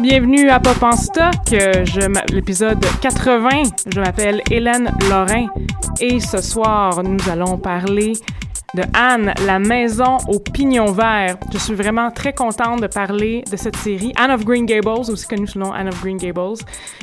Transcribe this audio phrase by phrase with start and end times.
[0.00, 1.50] Bienvenue à Pop en Stock.
[2.32, 3.48] L'épisode 80.
[3.92, 5.48] Je m'appelle Hélène Lorrain
[6.00, 8.14] et ce soir, nous allons parler
[8.74, 11.36] de Anne, la maison au pignon vert.
[11.52, 14.12] Je suis vraiment très contente de parler de cette série.
[14.16, 16.58] Anne of Green Gables, aussi connue sous le nom Anne of Green Gables.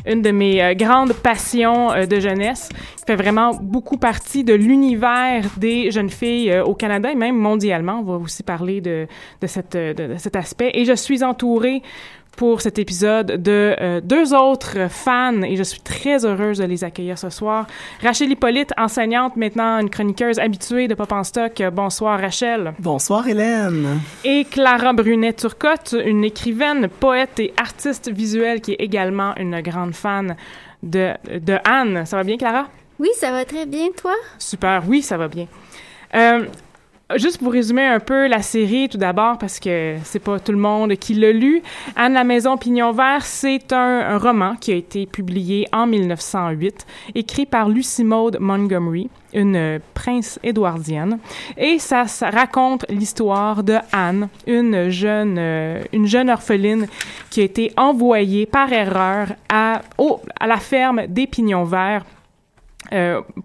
[0.05, 2.69] Une de mes euh, grandes passions euh, de jeunesse.
[2.97, 7.37] qui fait vraiment beaucoup partie de l'univers des jeunes filles euh, au Canada et même
[7.37, 7.99] mondialement.
[7.99, 9.07] On va aussi parler de
[9.45, 10.71] cet aspect.
[10.73, 11.81] Et je suis entourée
[12.35, 16.83] pour cet épisode de euh, deux autres fans et je suis très heureuse de les
[16.83, 17.67] accueillir ce soir.
[18.01, 21.61] Rachel Hippolyte, enseignante, maintenant une chroniqueuse habituée de Pop en Stock.
[21.71, 22.73] Bonsoir Rachel.
[22.79, 23.99] Bonsoir Hélène.
[24.23, 30.35] Et Clara Brunet-Turcotte, une écrivaine, poète et artiste visuelle qui est également une grande fan
[30.81, 32.05] de, de Anne.
[32.05, 32.67] Ça va bien Clara?
[32.99, 34.13] Oui, ça va très bien, toi?
[34.37, 35.47] Super, oui, ça va bien.
[36.15, 36.45] Euh,
[37.17, 40.57] juste pour résumer un peu la série, tout d'abord, parce que c'est pas tout le
[40.57, 41.61] monde qui l'a lu.
[41.95, 46.85] Anne la Maison Pignon Vert, c'est un, roman qui a été publié en 1908,
[47.15, 51.19] écrit par Lucy Maud Montgomery, une euh, prince édouardienne.
[51.57, 56.87] Et ça, raconte l'histoire de Anne, une jeune, euh, une jeune orpheline
[57.29, 59.81] qui a été envoyée par erreur à,
[60.39, 62.05] à la ferme des Pignons Verts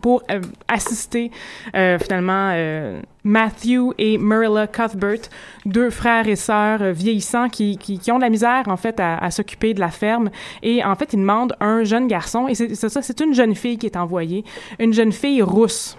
[0.00, 1.31] pour euh, assister
[1.75, 5.28] euh, finalement euh, Matthew et Marilla Cuthbert,
[5.64, 9.00] deux frères et sœurs euh, vieillissants qui, qui, qui ont de la misère en fait
[9.00, 10.31] à, à s'occuper de la ferme.
[10.62, 13.78] Et en fait ils demandent un jeune garçon et c'est ça c'est une jeune fille
[13.78, 14.44] qui est envoyée
[14.78, 15.97] une jeune fille rousse.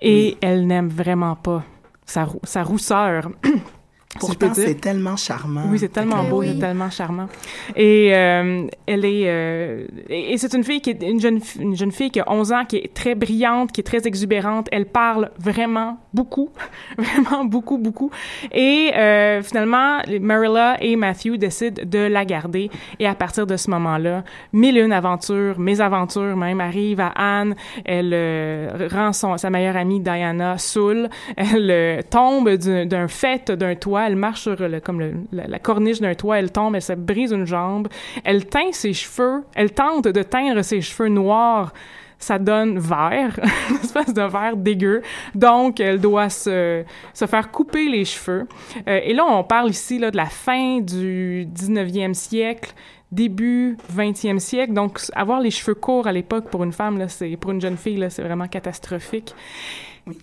[0.00, 1.64] Et elle n'aime vraiment pas
[2.04, 3.30] sa, sa rousseur
[4.20, 4.64] Pourtant, dire.
[4.66, 5.64] c'est tellement charmant.
[5.70, 6.50] Oui, c'est tellement beau, oui.
[6.54, 7.28] c'est tellement charmant.
[7.74, 11.76] Et euh, elle est euh, et et c'est une fille qui est une jeune une
[11.76, 14.86] jeune fille qui a 11 ans qui est très brillante, qui est très exubérante, elle
[14.86, 16.50] parle vraiment beaucoup,
[16.98, 18.10] vraiment beaucoup beaucoup.
[18.52, 23.70] Et euh, finalement, Marilla et Matthew décident de la garder et à partir de ce
[23.70, 27.54] moment-là, mille et une aventures, mes aventures même arrivent à Anne,
[27.84, 33.50] elle euh, rend son sa meilleure amie Diana saoule, elle euh, tombe du- d'un fait
[33.50, 36.92] d'un toit, elle marche sur le, comme la, corniche d'un toit, elle tombe, elle se
[36.92, 37.88] brise une jambe,
[38.24, 41.72] elle teint ses cheveux, elle tente de teindre ses cheveux noirs,
[42.18, 43.38] ça donne vert,
[43.70, 45.02] une espèce de vert dégueu.
[45.34, 48.46] Donc, elle doit se, se faire couper les cheveux.
[48.88, 52.72] Euh, et là, on parle ici de la fin du 19e siècle,
[53.12, 54.72] début 20e siècle.
[54.72, 58.04] Donc, avoir les cheveux courts à l'époque pour une femme, c'est, pour une jeune fille,
[58.08, 59.34] c'est vraiment catastrophique.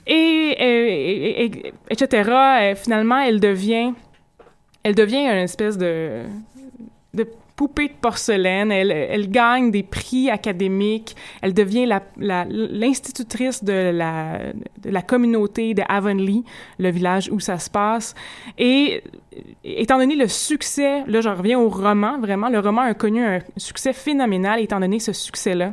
[0.07, 2.29] Et, et- et- etc.
[2.31, 3.93] Euh, finalement, elle devient,
[4.83, 6.23] elle devient une espèce de,
[7.55, 8.71] poupée de porcelaine.
[8.71, 11.15] Elle, gagne des prix académiques.
[11.41, 11.85] Elle devient
[12.17, 16.43] l'institutrice de la, communauté de Avonlea,
[16.79, 18.15] le village où ça se passe.
[18.57, 19.03] Et
[19.63, 23.39] étant donné le succès, là, je reviens au roman, vraiment, le roman a connu un
[23.57, 24.59] succès phénoménal.
[24.61, 25.71] Étant donné ce succès-là,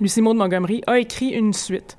[0.00, 1.96] Lucy Maud Montgomery a écrit une suite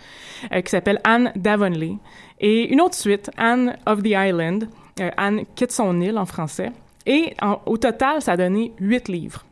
[0.52, 1.98] euh, qui s'appelle Anne d'Avonlea
[2.40, 4.68] et une autre suite, Anne of the Island.
[5.00, 6.72] Euh, Anne quitte son île en français.
[7.06, 7.36] Et
[7.66, 9.46] au total, ça a donné huit livres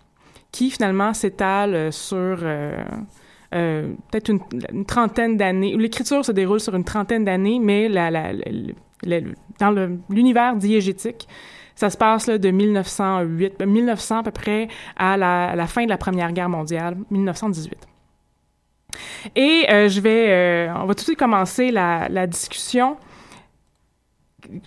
[0.51, 2.37] qui finalement s'étalent euh, sur
[3.51, 5.75] peut-être une, trentaine d'années.
[5.75, 7.89] L'écriture se déroule sur une trentaine d'années, mais
[9.59, 11.27] dans l'univers diégétique.
[11.75, 15.97] Ça se passe de 1908, ben, 1900 à peu près à la fin de la
[15.97, 17.90] Première Guerre mondiale, 1918.
[19.35, 22.97] Et euh, je vais, euh, on va tout de suite commencer la, discussion.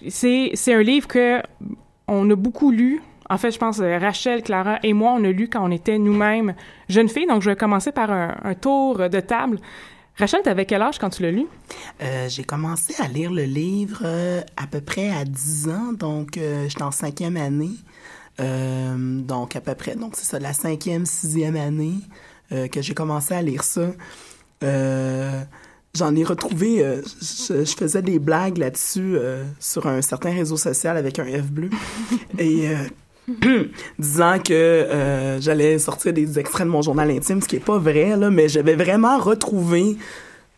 [0.09, 1.43] C'est, un livre que
[2.09, 3.03] on a beaucoup lu.
[3.31, 5.99] En fait, je pense euh, Rachel, Clara et moi, on a lu quand on était
[5.99, 6.55] nous-mêmes
[6.88, 7.26] jeunes filles.
[7.26, 9.59] Donc, je vais commencer par un, tour de table.
[10.17, 11.47] Rachel, t'avais quel âge quand tu l'as lu?
[12.03, 14.05] Euh, j'ai commencé à lire le livre
[14.56, 16.38] à peu près à 10 ans, donc
[16.69, 17.77] j'étais en cinquième année.
[18.38, 22.00] Donc à peu près, donc c'est ça, la cinquième, sixième année
[22.50, 23.91] que j'ai commencé à lire ça.
[24.62, 25.43] Euh,
[25.96, 30.56] J'en ai retrouvé, euh, je, je faisais des blagues là-dessus euh, sur un certain réseau
[30.56, 31.70] social avec un F bleu.
[32.38, 33.62] Et euh,
[34.00, 37.79] disant que euh, j'allais sortir des extraits de mon journal intime, ce qui est pas
[37.79, 39.96] vrai, là, mais j'avais vraiment retrouvé...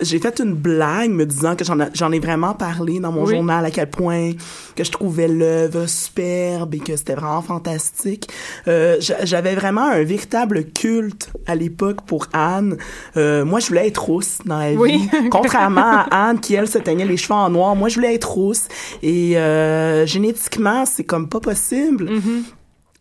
[0.00, 3.34] J'ai fait une blague me disant que j'en ai vraiment parlé dans mon Oui.
[3.34, 4.32] journal, à quel point
[4.74, 8.28] que je trouvais l'œuvre superbe et que c'était vraiment fantastique.
[8.68, 12.76] Euh, j'a- J'avais vraiment un véritable culte à l'époque pour Anne.
[13.16, 14.76] Euh, moi, je voulais être rousse dans la vie.
[14.78, 15.08] Oui.
[15.30, 18.30] Contrairement à Anne qui, elle, se teignait les cheveux en noir, moi, je voulais être
[18.30, 18.68] rousse.
[19.02, 22.10] Et euh, génétiquement, c'est comme pas possible.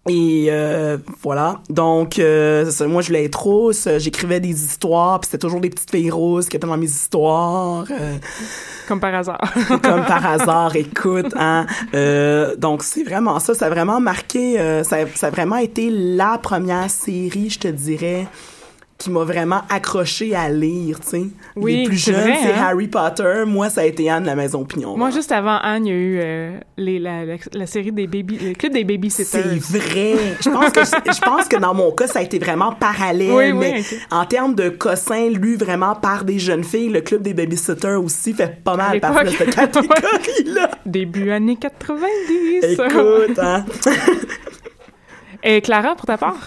[0.07, 1.62] Et euh, voilà.
[1.69, 2.86] Donc, euh, ça.
[2.88, 3.88] moi, je voulais être rousse.
[3.98, 7.86] J'écrivais des histoires, puis c'était toujours des petites filles roses qui étaient dans mes histoires.
[7.90, 8.16] euh,
[8.88, 9.42] Comme par hasard.
[9.81, 11.66] comme par hasard, écoute, hein.
[11.96, 13.56] Euh, donc, c'est vraiment ça.
[13.56, 14.60] Ça a vraiment marqué...
[14.60, 18.28] euh, ça, ça a vraiment été la première série, je te dirais,
[18.98, 21.26] qui m'a vraiment accroché à lire, tu sais.
[21.58, 22.64] Oui, Les plus jeunes, c'est hein?
[22.70, 23.44] Harry Potter.
[23.46, 24.96] Moi, ça a été Anne, la Maison Pignon.
[24.96, 28.08] Moi, juste avant Anne, il y a eu euh, les, la, la, la série des
[28.08, 29.44] baby, le club des babysitters.
[29.62, 30.16] C'est vrai.
[30.42, 33.32] Je pense que je pense que dans mon cas, ça a été vraiment parallèle.
[33.32, 37.22] Oui, oui, mais en termes de cossins lus vraiment par des jeunes filles, le club
[37.22, 40.72] des babysitters aussi fait pas mal partie de cette catégorie-là.
[40.86, 42.64] Début années 90.
[42.64, 43.66] Écoute, hein.
[45.44, 46.38] Et Clara, pour ta part?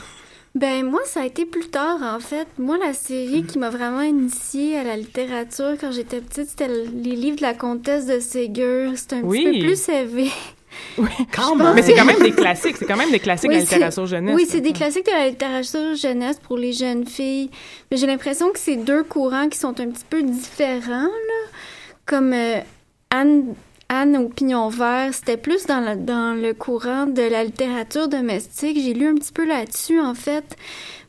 [0.58, 2.48] Ben moi, ça a été plus tard, en fait.
[2.58, 7.14] Moi, la série qui m'a vraiment initiée à la littérature quand j'étais petite, c'était les
[7.14, 8.92] livres de la comtesse de Ségur.
[8.96, 9.44] C'était un Oui.
[9.44, 10.30] petit peu plus élevé.
[11.34, 11.74] Quand même.
[11.74, 12.76] Mais c'est quand même des classiques.
[12.76, 14.34] C'est quand même des classiques de la Oui, c'est- littérature jeunesse.
[14.36, 17.50] Oui, c'est des classiques de la littérature jeunesse pour les jeunes filles.
[17.90, 21.50] Mais j'ai l'impression que c'est deux courants qui sont un petit peu différents, là.
[22.06, 22.58] Comme euh,
[23.10, 23.54] Anne,
[23.88, 28.78] Anne au pignon vert, c'était plus dans le, dans le courant de la littérature domestique.
[28.80, 30.56] J'ai lu un petit peu là-dessus, en fait.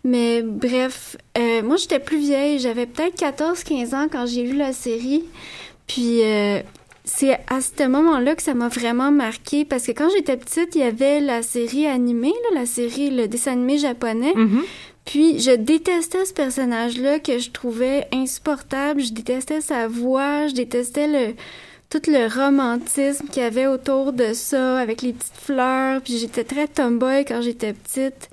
[0.04, 2.60] Mais bref, euh, moi, j'étais plus vieille.
[2.60, 5.24] J'avais peut-être 14-15 ans quand j'ai lu la série.
[5.88, 6.24] Puis...
[6.24, 6.62] euh,
[7.10, 10.82] c'est à ce moment-là que ça m'a vraiment marqué parce que quand j'étais petite, il
[10.82, 14.34] y avait la série animée, là, la série, le dessin animé japonais.
[14.36, 14.62] Mhm.
[15.06, 19.02] Puis je détestais ce personnage-là que je trouvais insupportable.
[19.02, 21.34] Je détestais sa voix, je détestais le
[21.90, 26.02] tout le romantisme qu'il y avait autour de ça avec les petites fleurs.
[26.02, 28.30] Puis j'étais très tomboy quand j'étais petite.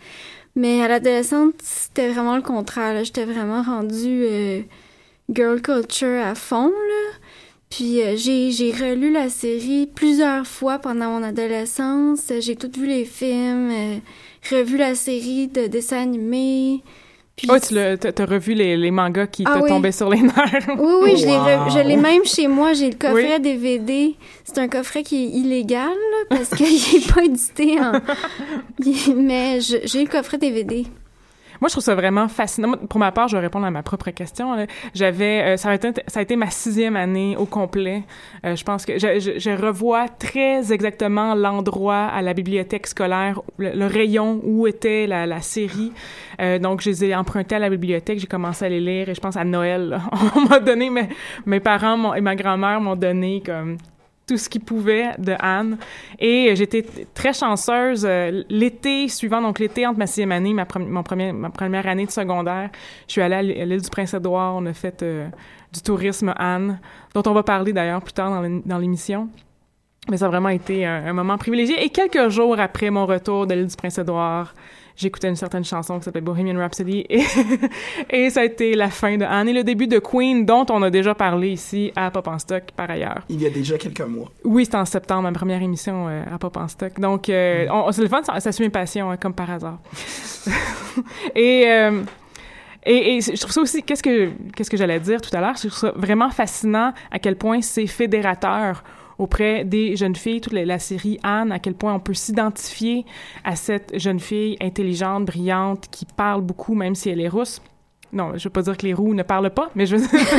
[0.55, 3.03] Mais à l'adolescente, c'était vraiment le contraire.
[3.05, 4.61] J'étais vraiment rendue euh,
[5.31, 7.19] girl culture à fond, là.
[7.69, 12.32] Puis euh, j'ai, j'ai relu la série plusieurs fois pendant mon adolescence.
[12.41, 13.99] J'ai tout vu les films, euh,
[14.50, 16.82] revu la série de dessins animés.
[17.36, 19.69] Puis Oh, tu l'as- t'as revu les, les mangas qui Ah te oui.
[19.69, 20.69] tombaient sur les nerfs.
[20.78, 22.72] Oui, oui, je l'ai, re- je l'ai même chez moi.
[22.72, 23.40] J'ai le coffret Oui.
[23.40, 24.14] DVD.
[24.44, 27.93] C'est un coffret qui est illégal là, parce qu'il n'est pas édité en.
[29.16, 30.86] Mais je- j'ai le coffret DVD.
[31.60, 32.72] Moi, je trouve ça vraiment fascinant.
[32.89, 34.67] Pour ma part, je vais répondre à ma propre question.
[34.94, 38.03] J'avais, euh, ça, a été, ça a été ma sixième année au complet.
[38.44, 44.41] Euh, je pense que je, revois très exactement l'endroit à la bibliothèque scolaire, le, rayon
[44.44, 45.93] où était la, série.
[46.41, 48.19] Euh, donc, je les ai empruntés à la bibliothèque.
[48.19, 50.03] J'ai commencé à les lire et je pense à Noël, là,
[50.36, 51.08] on m'a donné, mes,
[51.46, 53.79] mes parents et ma grand-mère m'ont donné comme
[54.26, 55.78] tout ce qu'ils pouvaient de Anne.
[56.18, 58.04] Et j'étais très chanceuse.
[58.04, 62.10] euh, l'été suivant, donc l'été entre ma sixième année, ma, premier, ma première année de
[62.10, 62.70] secondaire,
[63.06, 64.56] je suis allée à l'île du Prince-Édouard.
[64.56, 65.28] On a fait euh,
[65.72, 66.80] du tourisme Anne,
[67.14, 69.28] dont on va parler d'ailleurs plus tard dans l'émission.
[70.08, 71.84] Mais ça a vraiment été un, un moment privilégié.
[71.84, 74.55] Et quelques jours après mon retour de l'île du Prince-Édouard,
[74.96, 77.22] j'écoutais une certaine chanson qui s'appelle Bohemian Rhapsody et,
[78.10, 80.82] et ça a été la fin de Anne et le début de Queen, dont on
[80.82, 83.22] a déjà parlé ici à Pop en Stock par ailleurs.
[83.29, 84.31] Il y a déjà quelques mois.
[84.44, 86.98] Oui, c'était en septembre, ma première émission euh, à Pop en Stock.
[86.98, 89.79] Donc, euh, on, c'est le fun, ça, ça suit mes passions, hein, comme par hasard.
[91.34, 92.03] et, euh,
[92.84, 95.55] et, et je trouve ça aussi, qu'est-ce que, qu'est-ce que j'allais dire tout à l'heure,
[95.56, 98.82] je trouve ça vraiment fascinant à quel point c'est fédérateur
[99.19, 103.05] auprès des jeunes filles, toute la, la série Anne, à quel point on peut s'identifier
[103.44, 107.61] à cette jeune fille intelligente, brillante, qui parle beaucoup, même si elle est rousse.
[108.13, 109.96] non, je veux pas dire que les roues ne parlent pas, mais je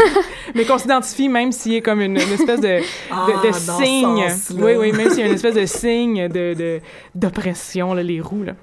[0.55, 2.81] mais qu'on s'identifie même s'il y a comme une, espèce de, de,
[3.11, 4.25] Ah, signe.
[4.61, 6.79] Oui, oui, même s'il y a une espèce de signe de, de
[7.15, 8.53] d'oppression, là, les roues, là.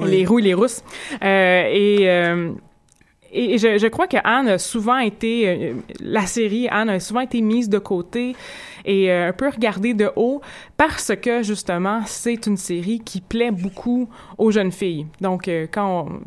[0.00, 0.10] Oui.
[0.10, 0.84] Les roues et les rousses.
[1.24, 2.52] Euh, et, euh,
[3.32, 7.20] et je, je crois que Anne a souvent été, euh, la série Anne a souvent
[7.20, 8.34] été mise de côté
[8.84, 10.40] et euh, un peu regardée de haut
[10.76, 14.08] parce que justement c'est une série qui plaît beaucoup
[14.38, 15.06] aux jeunes filles.
[15.20, 16.20] Donc euh, quand on,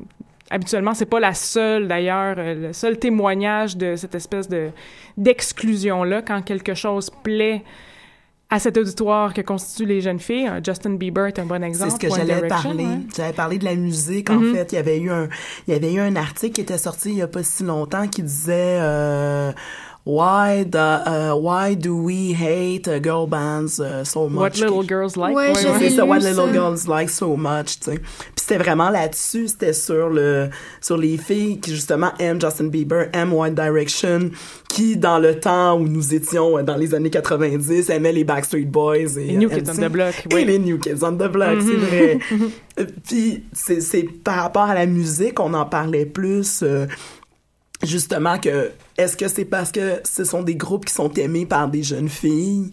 [0.50, 4.70] habituellement c'est pas la seule d'ailleurs euh, le seul témoignage de cette espèce de
[5.17, 7.63] d'exclusion là quand quelque chose plaît
[8.53, 10.51] à cet auditoire que constituent les jeunes filles.
[10.65, 11.91] Justin Bieber est un bon exemple.
[11.91, 12.84] C'est ce que j'allais parler.
[12.84, 12.98] ouais.
[13.15, 14.29] J'allais parler de la musique.
[14.29, 14.53] En Mhm.
[14.53, 15.29] fait, il y avait eu un,
[15.67, 18.10] il y avait eu un article qui était sorti il y a pas si longtemps
[18.10, 19.53] qui disait euh,
[20.03, 24.60] Why the uh, Why do we hate uh, girl bands uh, so much?
[24.60, 25.36] What little girls like?
[25.36, 25.89] Ouais, Ouais, je ouais.
[25.91, 26.51] ça, What Little ça.
[26.53, 27.98] Girls Like So Much, tu sais.
[28.00, 30.50] Puis c'était vraiment là-dessus, c'était sur le
[30.81, 34.31] sur les filles qui justement aiment Justin Bieber, aiment One Direction,
[34.70, 38.65] qui dans le temps où nous étions euh, dans les années 90 aimaient les Backstreet
[38.65, 40.46] Boys et Les New euh, Kids on the Block, Et oui.
[40.46, 42.17] les New Kids on the Block, c'est vrai.
[42.79, 46.88] Euh, Puis c'est c'est par rapport à la musique, on en parlait plus euh,
[47.83, 51.67] justement que est-ce que c'est parce que ce sont des groupes qui sont aimés par
[51.69, 52.71] des jeunes filles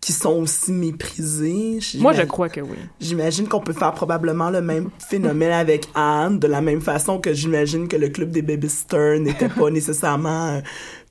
[0.00, 1.78] qui sont aussi méprisés?
[1.98, 2.76] Moi, je crois que oui.
[3.00, 7.32] J'imagine qu'on peut faire probablement le même phénomène avec Anne, de la même façon que
[7.34, 10.60] j'imagine que le club des babysitters n'était pas nécessairement euh,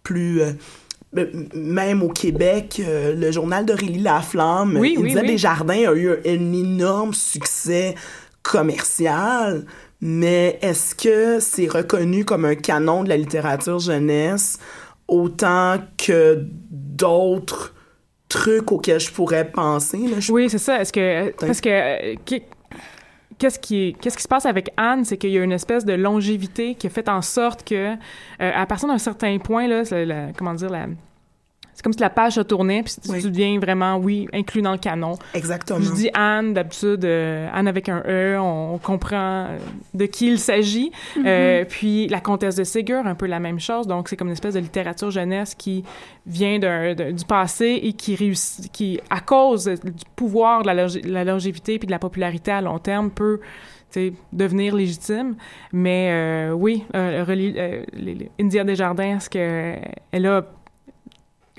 [0.03, 0.41] plus...
[0.41, 0.53] euh,
[1.55, 5.27] même au Québec, euh, le journal d'Aurélie Laflamme, Oui, il oui, disait oui.
[5.27, 7.95] Desjardins a eu un, un énorme succès
[8.43, 9.65] commercial,
[10.01, 14.57] mais est-ce que c'est reconnu comme un canon de la littérature jeunesse
[15.07, 17.73] autant que d'autres
[18.29, 19.97] trucs auxquels je pourrais penser?
[20.07, 20.19] Là?
[20.19, 20.81] Je- Oui, c'est ça.
[20.81, 22.15] Est-ce que parce que euh,
[23.37, 25.93] qu'est-ce qui qu'est-ce qui se passe avec Anne, c'est qu'il y a une espèce de
[25.93, 27.95] longévité qui a fait en sorte que euh,
[28.39, 30.87] à partir d'un certain point là, la- comment dire la
[31.79, 33.21] c'est comme si la page se tournait puis tu- Oui.
[33.21, 35.13] tu deviens vraiment oui inclus dans le canon.
[35.33, 35.79] Exactement.
[35.79, 39.57] Je dis Anne d'habitude euh, Anne avec un e, on, on comprend euh,
[39.93, 40.91] de qui il s'agit.
[41.25, 43.88] Euh, puis la comtesse de Ségur, un peu la même chose.
[43.88, 45.86] Donc c'est comme une espèce de littérature jeunesse qui
[46.27, 51.01] vient d'un- du passé et qui réussit, qui à cause du pouvoir de la, longe-
[51.05, 53.39] la longévité puis de la popularité à long terme peut
[54.31, 55.36] devenir légitime.
[55.74, 59.75] Mais euh, oui, euh, relie- euh, les- les- India Desjardins, est-ce que
[60.12, 60.45] elle a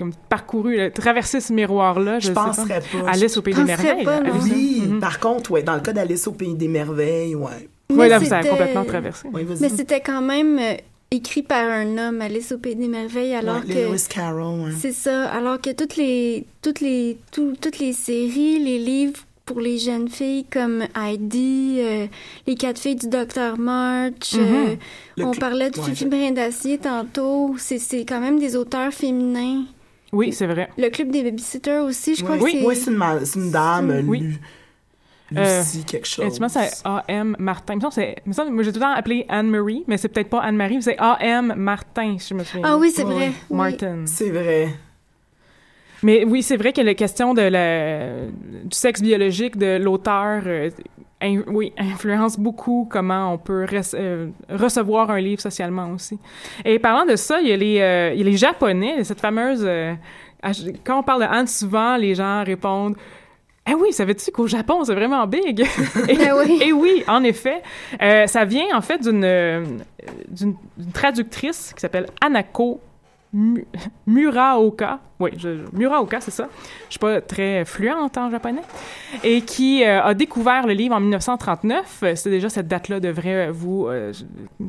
[0.01, 2.17] comme parcouru, traversé ce miroir-là?
[2.17, 3.09] Je penserais pas.
[3.11, 4.03] Alice au Pays des Merveilles.
[4.03, 4.21] pas.
[4.43, 4.99] Oui, Mhm.
[4.99, 7.69] par contre, ouais, dans le cas d'Alice au Pays des Merveilles, ouais.
[7.91, 9.27] Oui, là, vous avez complètement traversé.
[9.31, 9.45] Oui.
[9.59, 10.73] Mais c'était quand même euh,
[11.11, 13.89] écrit par un homme, Alice au Pays des Merveilles, alors Ouais, que...
[13.91, 14.71] Lewis Carroll, ouais.
[14.79, 19.59] C'est ça, alors que toutes les, toutes les, tout- toutes les séries, les livres pour
[19.59, 22.05] les jeunes filles comme Heidi, euh,
[22.47, 24.77] les quatre filles du Docteur March, euh, Mhm.
[25.17, 28.55] Le on parlait de ouais, Fifi je- Brin d'Acier tantôt, c'est c'est quand même des
[28.55, 29.65] auteurs féminins.
[30.11, 30.69] Oui, c'est vrai.
[30.77, 32.65] Le club des babysitters aussi, je crois Oui, que c'est...
[32.65, 34.19] oui, c'est une, ma- c'est une dame, Oui.
[34.19, 34.35] Lu-
[35.37, 36.33] Euh, Lucie quelque chose.
[36.33, 37.37] Tu penses c'est A.M.
[37.39, 37.75] Martin?
[37.75, 39.95] Me semble que c'est- il me semble- moi, j'ai tout le temps appelé Anne-Marie, mais
[39.97, 41.53] c'est peut-être pas Anne-Marie, c'est A.M.
[41.55, 42.67] Martin, si je me souviens.
[42.67, 43.31] Ah oui, c'est Ouais, vrai.
[43.49, 43.55] oui.
[43.57, 44.03] Martin.
[44.07, 44.67] C'est vrai.
[46.03, 48.25] Mais oui, c'est vrai que la question de la,
[48.63, 50.69] du sexe biologique de l'auteur euh,
[51.21, 56.17] in- oui, influence beaucoup comment on peut euh, recevoir un livre socialement aussi.
[56.65, 59.19] Et parlant de ça, il y a les, euh, il y a les Japonais, cette
[59.21, 59.67] fameuse...
[60.83, 62.95] quand on parle de Han, souvent, les gens répondent
[63.69, 65.59] eh oui, savais-tu qu'au Japon, c'est vraiment big?
[66.09, 66.59] et, Ah oui.
[66.63, 67.61] et oui, en effet.
[68.01, 70.55] Euh, ça vient, en fait, d'une
[70.93, 72.81] traductrice qui s'appelle Anako
[73.33, 73.65] Mu-
[74.07, 74.99] Muraoka.
[75.19, 76.49] Oui, je- Muraoka, c'est ça.
[76.87, 78.61] Je suis pas très fluente en japonais.
[79.23, 81.99] Et qui euh, a découvert le livre en 1939.
[82.03, 84.11] Euh, C'est déjà cette date-là devrait vous euh,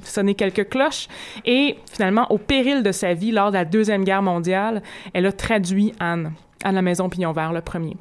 [0.05, 1.09] sonner quelques cloches.
[1.45, 5.33] Et finalement, au péril de sa vie, lors de la Deuxième Guerre mondiale, elle a
[5.33, 7.97] traduit Anne à la Maison Pignon Vert, le premier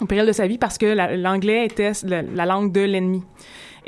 [0.00, 3.24] au péril de sa vie parce que la- l'anglais était la langue de l'ennemi.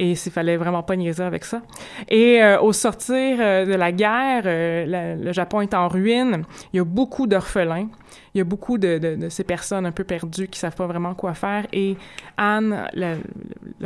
[0.01, 1.61] Et il fallait vraiment pas niaiser avec ça.
[2.09, 6.45] Et euh, au sortir euh, de la guerre, euh, le Japon est en ruine.
[6.73, 7.89] Il y a beaucoup d'orphelins.
[8.35, 11.35] Il y a beaucoup de, ces personnes un peu perdues qui savent pas vraiment quoi
[11.35, 11.67] faire.
[11.75, 11.99] Et
[12.39, 13.19] Anne, le,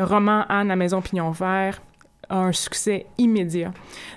[0.05, 1.83] roman Anne à Maison Pignon Vert
[2.29, 3.73] a un succès immédiat.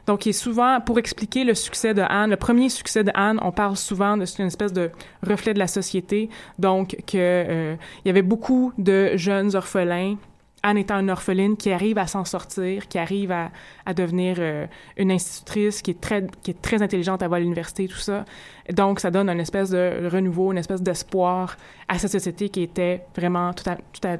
[0.05, 3.39] Donc, il est souvent, pour expliquer le succès de Anne, le premier succès de Anne,
[3.41, 4.91] on parle souvent de c'est une espèce de
[5.25, 6.29] reflet de la société.
[6.59, 7.75] Donc, que
[8.05, 10.17] il y avait beaucoup de jeunes orphelins.
[10.63, 13.51] Anne étant une orpheline qui arrive à s'en sortir, qui arrive à,
[13.85, 14.65] à devenir euh,
[14.97, 18.25] une institutrice, qui est très qui est très intelligente, à va à l'université, tout ça.
[18.73, 23.03] Donc, ça donne une espèce de renouveau, une espèce d'espoir à cette société qui était
[23.15, 24.17] vraiment tout à- tout à-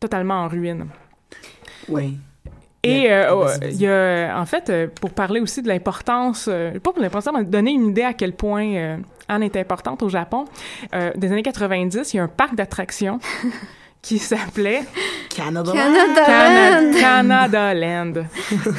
[0.00, 0.86] totalement en ruine.
[1.88, 2.16] Oui.
[2.82, 6.78] Et euh, euh, il y a, en fait, euh, pour parler aussi de l'importance, euh,
[6.78, 8.96] pas pour l'importance, mais donner une idée à quel point euh,
[9.28, 10.44] Anne est importante au Japon,
[10.94, 13.18] euh, des années 90, il y a un parc d'attractions
[14.06, 14.82] qui s'appelait
[15.34, 15.72] Canada.
[15.72, 17.00] Canada Cana- Land.
[17.00, 18.12] Canada Land.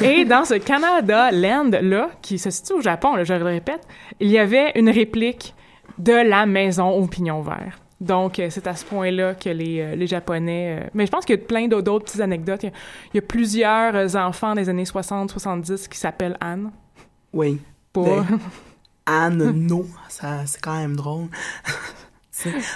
[0.02, 3.86] Et dans ce Canada Land-là, qui se situe au Japon, là, je le répète,
[4.20, 5.54] il y avait une réplique
[5.98, 7.78] de la maison au pignon vert.
[8.00, 10.80] Donc, euh, c'est à ce point-là que les, euh, les Japonais...
[10.80, 12.62] euh, mais je pense qu'il y a plein d'autres d'autres petites anecdotes.
[12.62, 12.72] Il y a,
[13.12, 16.70] il y a plusieurs enfants des années 60-70 qui s'appellent Anne.
[17.34, 17.60] Oui.
[17.92, 18.08] Pour...
[18.08, 18.22] Ouais.
[19.04, 21.26] Anne No, ça c'est quand même drôle.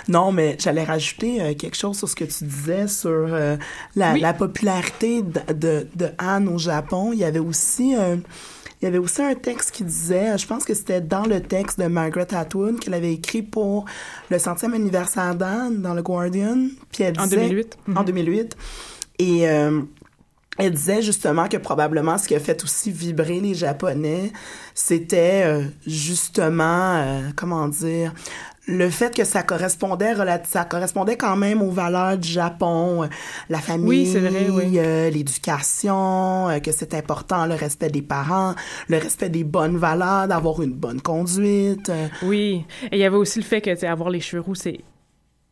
[0.08, 3.56] Non, mais j'allais rajouter euh, quelque chose sur ce que tu disais sur euh,
[3.96, 4.20] la, Oui.
[4.20, 7.10] la popularité de, de, de Anne au Japon.
[7.12, 8.16] Il y avait aussi un,
[8.80, 11.78] il y avait aussi un texte qui disait, je pense que c'était dans le texte
[11.78, 13.84] de Margaret Atwood qu'elle avait écrit pour
[14.30, 16.66] le centième anniversaire d'Anne dans le Guardian.
[16.92, 17.78] Puis elle En disait, 2008.
[17.94, 18.04] En Mhm.
[18.06, 18.56] 2008.
[19.20, 19.82] Et euh,
[20.58, 24.32] elle disait justement que probablement ce qui a fait aussi vibrer les Japonais,
[24.74, 28.12] c'était euh, justement, euh, comment dire,
[28.68, 30.14] le fait que ça correspondait,
[30.48, 33.08] ça correspondait quand même aux valeurs du Japon,
[33.48, 34.78] la famille, Oui, oui.
[34.78, 38.54] euh, l'éducation, euh, que c'est important, le respect des parents,
[38.88, 41.88] le respect des bonnes valeurs, d'avoir une bonne conduite.
[41.90, 42.64] euh, Oui.
[42.92, 44.80] Et il y avait aussi le fait que, avoir les cheveux roux, c'est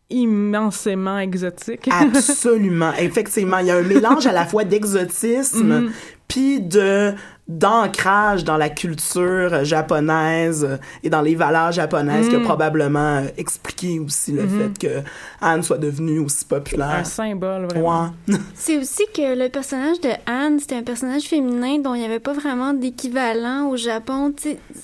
[0.08, 1.88] immensément exotique.
[1.90, 2.92] Absolument.
[2.98, 5.92] Effectivement, il y a un mélange à la fois d'exotisme Mhm.
[6.30, 7.12] Puis de
[7.52, 12.44] d'ancrage dans la culture japonaise euh, et dans les valeurs japonaises qui a Mhm.
[12.44, 14.60] probablement euh, expliqué aussi le Mhm.
[14.78, 14.94] fait que
[15.40, 16.90] Anne soit devenue aussi populaire.
[17.00, 18.12] Un symbole, vraiment.
[18.28, 18.36] Ouais.
[18.54, 22.20] C'est aussi que le personnage de Anne, c'était un personnage féminin dont il n'y avait
[22.20, 24.32] pas vraiment d'équivalent au Japon.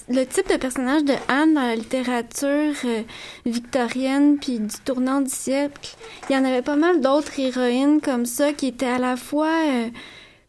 [0.08, 3.02] Le type de personnage de Anne dans la littérature euh,
[3.44, 5.94] victorienne puis du tournant du siècle,
[6.28, 9.46] il y en avait pas mal d'autres héroïnes comme ça qui étaient à la fois
[9.68, 9.86] euh,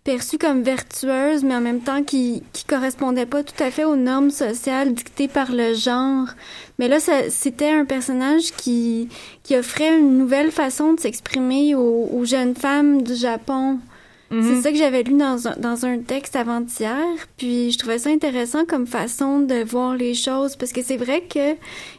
[0.07, 3.97] perçues comme vertueuses, mais en même temps qui qui correspondaient pas tout à fait aux
[3.97, 6.29] normes sociales dictées par le genre.
[6.79, 6.97] Mais là,
[7.29, 9.09] c'était un personnage qui
[9.43, 13.79] qui offrait une nouvelle façon de s'exprimer aux, aux jeunes femmes du Japon.
[14.31, 14.43] Mhm.
[14.43, 18.09] C'est ça que j'avais lu dans un, dans un texte avant-hier, puis je trouvais ça
[18.09, 21.55] intéressant comme façon de voir les choses, parce que c'est vrai que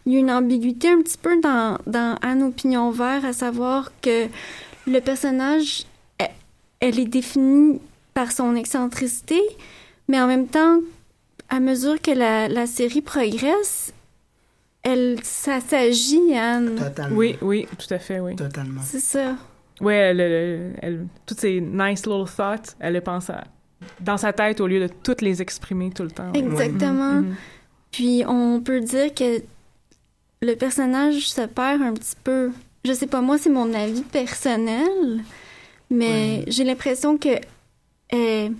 [0.06, 3.34] il y a une ambiguïté un petit peu dans, dans Anne au pignon vert, à
[3.34, 4.28] savoir que
[4.86, 5.84] le personnage,
[6.16, 6.30] elle,
[6.80, 7.80] elle est définie
[8.18, 9.40] par son excentricité,
[10.08, 10.80] mais en même temps,
[11.48, 13.92] à mesure que la, la série progresse,
[14.82, 16.74] elle, ça s'agit, Anne.
[16.74, 17.16] Totalement.
[17.16, 18.34] Oui, oui, tout à fait, oui.
[18.34, 18.80] Totalement.
[18.84, 19.36] C'est ça.
[19.80, 23.44] Ouais, elle, elle- elle- toutes ces nice little thoughts, elle les pense à-
[24.00, 26.32] dans sa tête au lieu de toutes les exprimer tout le temps.
[26.32, 27.20] Exactement.
[27.22, 27.36] Mhm.
[27.92, 29.40] Puis on peut dire que
[30.42, 32.50] le personnage se perd un petit peu.
[32.84, 35.20] Je sais pas, moi, c'est mon avis personnel,
[35.88, 37.28] mais j'ai l'impression que
[38.10, 38.54] elle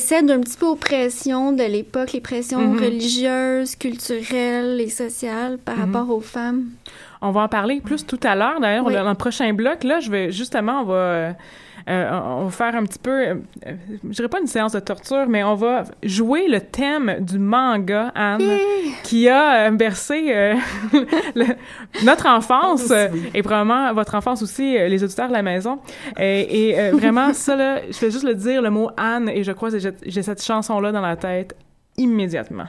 [0.00, 2.78] cède un petit peu aux pressions de l'époque, les pressions Mhm.
[2.80, 5.94] religieuses, culturelles et sociales par Mhm.
[5.94, 6.70] rapport aux femmes.
[7.26, 8.60] On va en parler plus tout à l'heure.
[8.60, 8.92] D'ailleurs, Oui.
[8.92, 11.32] dans le prochain bloc, là, je vais justement, on va, euh,
[11.88, 13.34] euh, on va faire un petit peu, euh,
[13.66, 13.72] euh,
[14.04, 18.12] je dirais pas une séance de torture, mais on va jouer le thème du manga,
[18.14, 18.42] Anne,
[19.04, 20.20] qui a euh, bercé
[21.34, 21.54] le-
[22.04, 25.78] notre enfance euh, et probablement votre enfance aussi, les auditeurs de la maison.
[26.18, 29.52] Et, et, vraiment, ça, là, je vais juste le dire, le mot Anne, et je
[29.52, 31.56] crois que j'ai j'ai cette chanson-là dans la tête
[31.96, 32.66] immédiatement.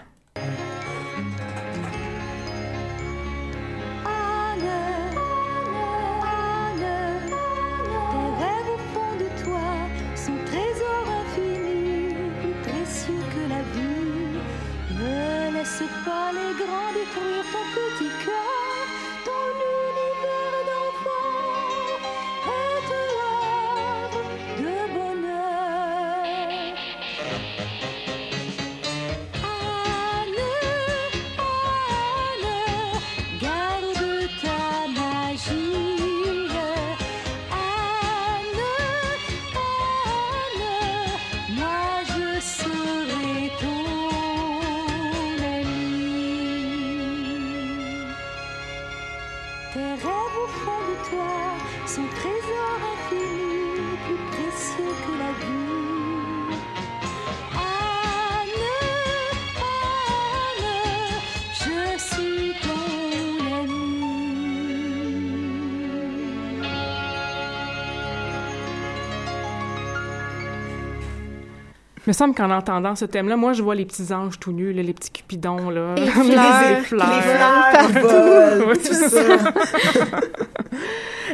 [72.07, 74.83] Me semble qu'en entendant ce thème-là, moi, je vois les petits anges tout nus, là,
[74.83, 75.95] les petits cupidons, là.
[75.97, 76.23] Et fleurs.
[76.23, 76.29] les
[76.75, 77.21] Les fleurs.
[77.21, 79.21] fleurs qui volent, Oui, tout ça.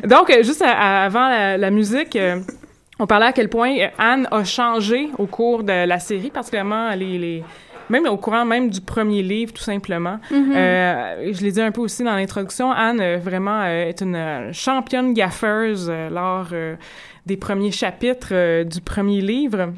[0.07, 2.39] Donc, euh, juste avant la, la musique, euh,
[2.99, 6.91] on parlait à quel point euh, Anne a changé au cours de la série, particulièrement
[6.95, 7.43] les, les
[7.89, 10.17] même au courant même du premier livre, tout simplement.
[10.31, 10.53] Mhm.
[10.55, 14.51] Euh, je l'ai dit un peu aussi dans l'introduction, Anne, euh, vraiment, euh, est une
[14.53, 16.47] championne gaffeuse lors
[17.25, 19.73] des premiers chapitres du premier livre.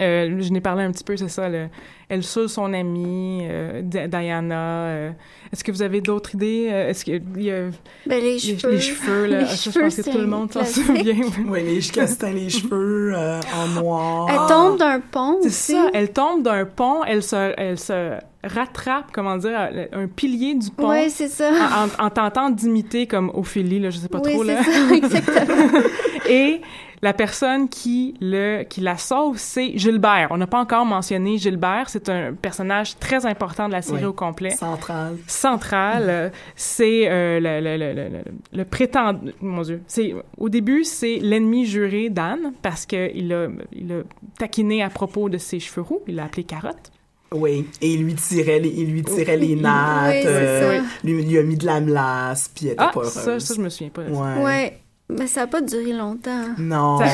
[0.00, 1.68] Euh, je n'ai parlé un petit peu, c'est ça, le-
[2.08, 4.86] elle saoule son amie, euh, Di- Diana.
[4.86, 5.10] euh.
[5.52, 6.68] Est-ce que vous avez d'autres idées?
[6.70, 7.64] Euh, Est-ce qu'il y a
[8.06, 8.70] Ben, les cheveux.
[8.70, 9.38] les cheveux, là?
[9.40, 11.20] Les Ah, je cheveux, pense que tout le monde s'en souvient.
[11.46, 14.28] Oui, les Castin, les cheveux euh, en noir.
[14.30, 19.10] Elle tombe d'un pont C'est ça, elle tombe d'un pont, elle se, elle se rattrape,
[19.12, 20.90] comment dire, un pilier du pont.
[20.90, 21.50] Oui, c'est ça.
[21.50, 24.94] en, en- en tentant d'imiter comme Ophélie, là, je sais pas oui, trop, c'est ça,
[24.94, 25.80] exactement.
[26.28, 26.60] Et
[27.04, 30.28] la personne qui, le, qui la sauve, c'est Gilbert.
[30.30, 31.86] On n'a pas encore mentionné Gilbert.
[31.88, 34.04] C'est un personnage très important de la série Oui.
[34.06, 34.50] au complet.
[34.50, 35.16] Centrale.
[35.26, 39.18] Central, euh, c'est euh, le, le, le, le, le, le prétend...
[39.40, 39.82] Mon Dieu.
[39.88, 44.02] C'est, au début, c'est l'ennemi juré d'Anne parce qu'il a, il a
[44.38, 46.02] taquiné à propos de ses cheveux roux.
[46.06, 46.92] Il l'a appelé Carotte.
[47.34, 50.84] Oui, et il lui tirait les, il lui tirait les Oui, nattes, c'est euh, ça.
[51.02, 53.42] lui, lui a mis de la melasse, puis elle était Ah, pas ça, heureuse.
[53.42, 54.02] ça, je me souviens pas.
[54.06, 54.10] ça.
[54.12, 54.44] Ouais.
[54.44, 54.78] Ouais.
[55.08, 56.46] Mais ça n'a pas duré longtemps.
[56.58, 56.98] Non.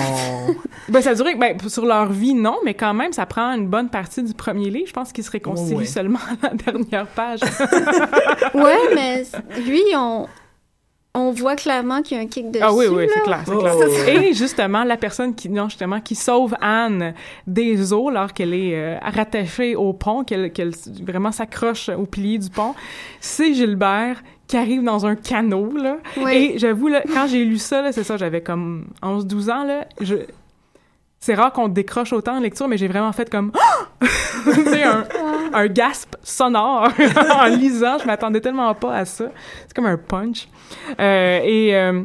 [0.89, 3.67] Ben, ça a duré, ben, sur leur vie, non, mais quand même, ça prend une
[3.69, 4.87] bonne partie du premier livre.
[4.89, 5.85] Je pense qu'il se réconcilie Ouais.
[5.85, 7.41] seulement à la dernière page.
[8.55, 9.25] Ouais, mais
[9.67, 10.27] lui, on,
[11.15, 12.65] on voit clairement qu'il y a un kick dessus.
[12.67, 14.23] ah oui, oui, c'est clair, c'est Oh, clair.
[14.23, 17.13] Et justement, la personne qui, non, justement, qui sauve Anne
[17.47, 20.73] des eaux alors qu'elle est euh, rattachée au pont, qu'elle, qu'elle
[21.03, 22.75] vraiment s'accroche au pilier du pont,
[23.21, 25.99] c'est Gilbert qui arrive dans un canot, là.
[26.17, 26.33] Oui.
[26.55, 30.17] Et j'avoue, là, quand j'ai lu ça, c'est ça, j'avais comme 11-12 ans, là, je...
[31.21, 33.53] C'est rare qu'on décroche autant en lecture, mais j'ai vraiment fait comme...
[34.01, 35.05] tu sais, un,
[35.53, 36.89] un gasp sonore
[37.35, 37.99] en lisant.
[37.99, 39.27] Je m'attendais tellement pas à ça.
[39.67, 40.49] C'est comme un punch.
[40.99, 41.77] Euh, et...
[41.77, 42.03] euh,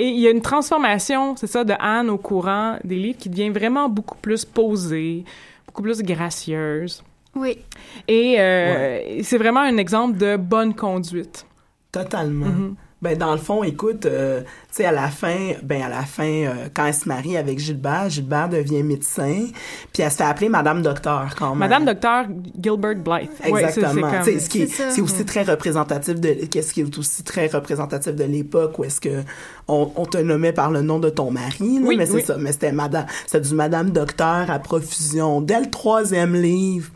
[0.00, 3.28] et il y a une transformation, c'est ça, de Anne au courant des livres qui
[3.28, 5.24] devient vraiment beaucoup plus posée,
[5.66, 7.02] beaucoup plus gracieuse.
[7.38, 7.58] Oui.
[8.06, 11.46] Et euh, c'est vraiment un exemple de bonne conduite.
[11.92, 12.46] Totalement.
[12.46, 12.74] Mhm.
[13.00, 16.24] Ben dans le fond, écoute, euh, tu sais à la fin, ben à la fin,
[16.24, 19.44] euh, quand elle se marie avec Gilbert, Gilbert devient médecin,
[19.92, 21.58] puis elle se fait appeler Madame Docteur quand même.
[21.60, 22.24] Madame Docteur
[22.60, 23.30] Gilbert Blythe.
[23.52, 24.10] Ouais, c'est- c'est Exactement.
[24.10, 24.90] comme- ce qui C'est ça.
[24.90, 29.00] c'est aussi très représentatif de qu'est-ce qui est aussi très représentatif de l'époque où est-ce
[29.00, 29.22] que
[29.68, 32.22] on, on te nommait par le nom de ton mari là, Oui, mais c'est oui.
[32.22, 36.90] ça mais c'était madame c'était du madame docteur à profusion dès le troisième livre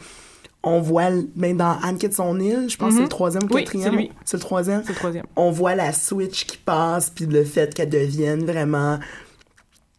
[0.65, 3.47] on voit même dans Anne quitte son île je pense que c'est le troisième ou
[3.49, 3.57] le Mhm.
[3.57, 4.11] Oui, quatrième c'est lui.
[4.25, 5.25] c'est le troisième C'est le troisième.
[5.37, 8.99] on voit la switch qui passe puis le fait qu'elle devienne vraiment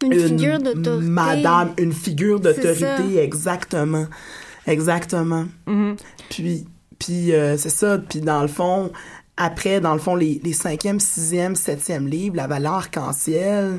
[0.02, 1.06] Une, figure d'autorité.
[1.08, 4.06] madame une figure d'autorité exactement
[4.66, 5.96] exactement Mhm.
[6.30, 6.64] puis,
[6.98, 7.98] puis euh, c'est ça.
[7.98, 8.90] Puis dans le fond,
[9.36, 13.78] après, dans le fond, les, les cinquième, sixième, septième livres, la valeur arc-en-ciel,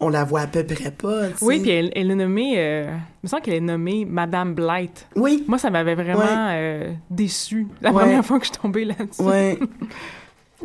[0.00, 1.22] on la voit à peu près pas.
[1.42, 5.06] Oui, puis elle, elle est nommée, euh, il me semble qu'elle est nommée Madame Blythe.
[5.16, 6.26] Oui, Moi, ça m'avait vraiment Ouais.
[6.54, 8.02] euh, déçue la Ouais.
[8.02, 9.22] première fois que je suis tombée là-dessus.
[9.22, 9.58] ouais,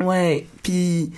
[0.00, 0.46] ouais.
[0.62, 1.10] Puis,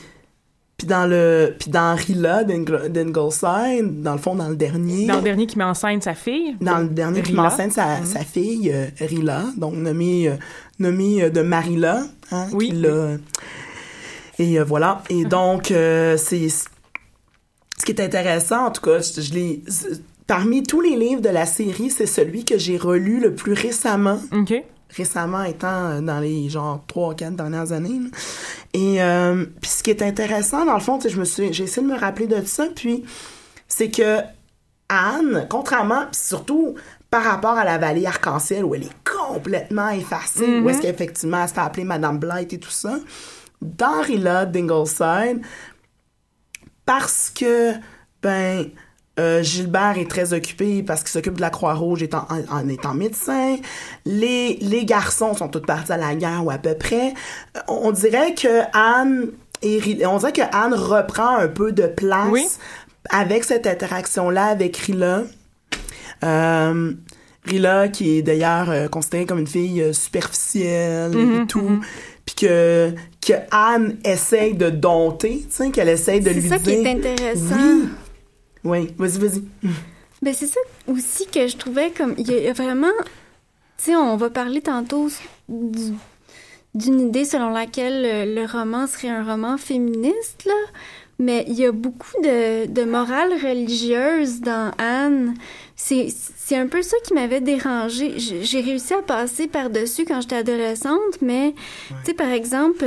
[0.79, 5.17] puis dans le, puis dans Rilla d'Ingl- d'Ingleside, dans le fond, dans le dernier, Dans
[5.17, 6.57] le dernier qui met en scène sa fille.
[6.61, 7.43] dans le dernier qui Rilla.
[7.45, 10.35] m'enseigne sa, sa fille, euh, Rilla, donc nommée, euh,
[10.79, 12.03] nommée euh, de Marilla,
[12.33, 15.03] hein, Oui, qui Et voilà.
[15.09, 16.49] Et donc, c'est
[17.79, 19.63] ce qui est intéressant, en tout cas, je, je l'ai.
[20.27, 24.21] Parmi tous les livres de la série, c'est celui que j'ai relu le plus récemment.
[24.33, 24.55] OK.
[24.97, 28.01] Récemment étant euh, dans les genre trois quatre dernières années.
[28.01, 28.09] là.
[28.73, 31.87] Et euh, puis ce qui est intéressant, dans le fond, je me suis, j'ai essayé
[31.87, 33.05] de me rappeler de ça, puis
[33.69, 34.19] c'est que
[34.89, 36.75] Anne, contrairement, surtout
[37.11, 41.49] par rapport à la vallée arc-en-ciel où elle est complètement effacée, où est-ce qu'effectivement elle
[41.49, 42.99] se fait appeler Madame Blight et tout ça,
[43.63, 45.41] dans Rilla d'Ingleside,
[46.87, 47.73] parce que,
[48.23, 48.67] ben,
[49.19, 52.95] euh, Gilbert est très occupé parce qu'il s'occupe de la Croix-Rouge étant, en, en étant
[52.95, 53.57] médecin.
[54.05, 57.15] Les, les garçons sont tous partis à la guerre ou à peu près.
[57.57, 59.29] Euh, On, dirait que Anne
[59.63, 62.47] et on dirait que Anne reprend un peu de place Oui.
[63.11, 65.23] avec cette interaction-là avec Rilla.
[66.25, 66.93] Euh,
[67.45, 71.81] Rilla, qui est d'ailleurs euh, considérée comme une fille superficielle Mhm, et tout,
[72.16, 72.93] puis que,
[73.27, 76.81] que Anne essaye de dompter, tu sais, qu'elle essaye de C'est lui ça dire...
[76.81, 77.57] qui est intéressant.
[77.57, 77.89] Oui,
[78.65, 79.43] oui, vas-y, vas-y.
[80.23, 82.15] Ben, c'est ça aussi que je trouvais comme.
[82.19, 82.93] Il y a- il y a vraiment.
[83.79, 85.09] Tu sais, on va parler tantôt
[85.49, 85.95] du-
[86.75, 90.53] d'une idée selon laquelle le, le roman serait un roman féministe, là.
[91.19, 95.35] Mais il y a beaucoup de, de morale religieuse dans Anne.
[95.77, 96.09] C'est,
[96.57, 98.15] un peu ça qui m'avait dérangée.
[98.19, 101.53] J'ai réussi à passer par-dessus quand j'étais adolescente, mais,
[101.89, 102.85] tu sais, par exemple,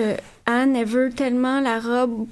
[0.47, 2.27] Anne, elle veut tellement la robe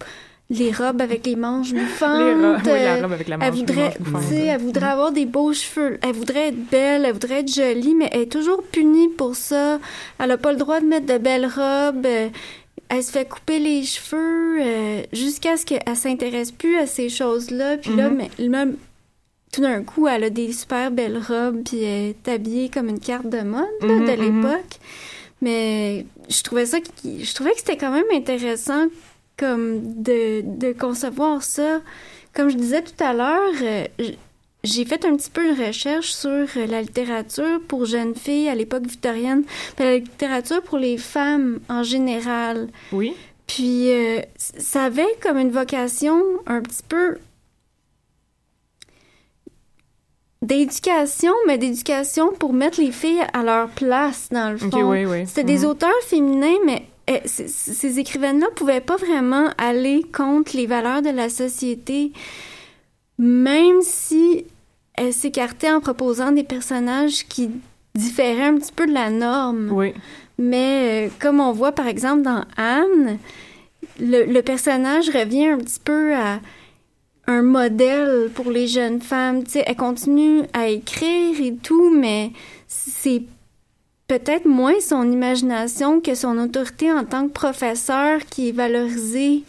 [0.50, 2.20] les robes avec les manches bouffantes.
[2.22, 5.12] Les robes, oui, la robe avec la elle manche, voudrait, manche sais, elle voudrait avoir
[5.12, 6.00] des beaux cheveux.
[6.02, 9.78] Elle voudrait être belle, elle voudrait être jolie, mais elle est toujours punie pour ça.
[10.20, 12.06] Elle a pas le droit de mettre de belles robes.
[12.06, 12.30] euh,
[12.88, 17.76] Elle se fait couper les cheveux euh, jusqu'à ce qu'elle s'intéresse plus à ces choses-là.
[17.76, 18.16] Puis là, Mhm.
[18.40, 18.66] mais,
[19.58, 23.00] tout d'un coup, elle a des super belles robes, puis elle est habillée comme une
[23.00, 24.42] carte de mode là, Mhm, de mhm.
[24.44, 24.80] l'époque.
[25.42, 28.86] Mais je trouvais ça, je trouvais que c'était quand même intéressant
[29.36, 31.82] comme de, de concevoir ça.
[32.36, 33.86] Comme je disais tout à l'heure, euh,
[34.64, 38.54] j'ai fait un petit peu de recherche sur euh, la littérature pour jeunes filles à
[38.56, 39.44] l'époque victorienne,
[39.76, 42.68] puis la littérature pour les femmes en général.
[42.92, 43.14] Oui.
[43.48, 47.18] Puis euh, ça avait comme une vocation un petit peu
[50.48, 54.68] d'éducation, mais d'éducation pour mettre les filles à leur place dans le fond.
[54.68, 55.28] Ok, oui, oui.
[55.28, 55.66] C'était des Mhm.
[55.66, 56.84] auteurs féminins, mais
[57.26, 62.12] c- ces écrivaines-là pouvaient pas vraiment aller contre les valeurs de la société,
[63.18, 64.46] même si
[64.96, 67.50] elles s'écartaient en proposant des personnages qui
[67.96, 69.70] différaient un petit peu de la norme.
[69.72, 69.94] Oui.
[70.40, 73.18] Mais euh, comme on voit par exemple dans Anne,
[74.00, 76.40] le, le personnage revient un petit peu à
[77.28, 79.44] un modèle pour les jeunes femmes.
[79.44, 82.32] Tu sais, elle continue à écrire et tout, mais
[82.68, 83.24] c'est
[84.08, 89.44] peut-être moins son imagination que son autorité en tant que professeur qui est valorisée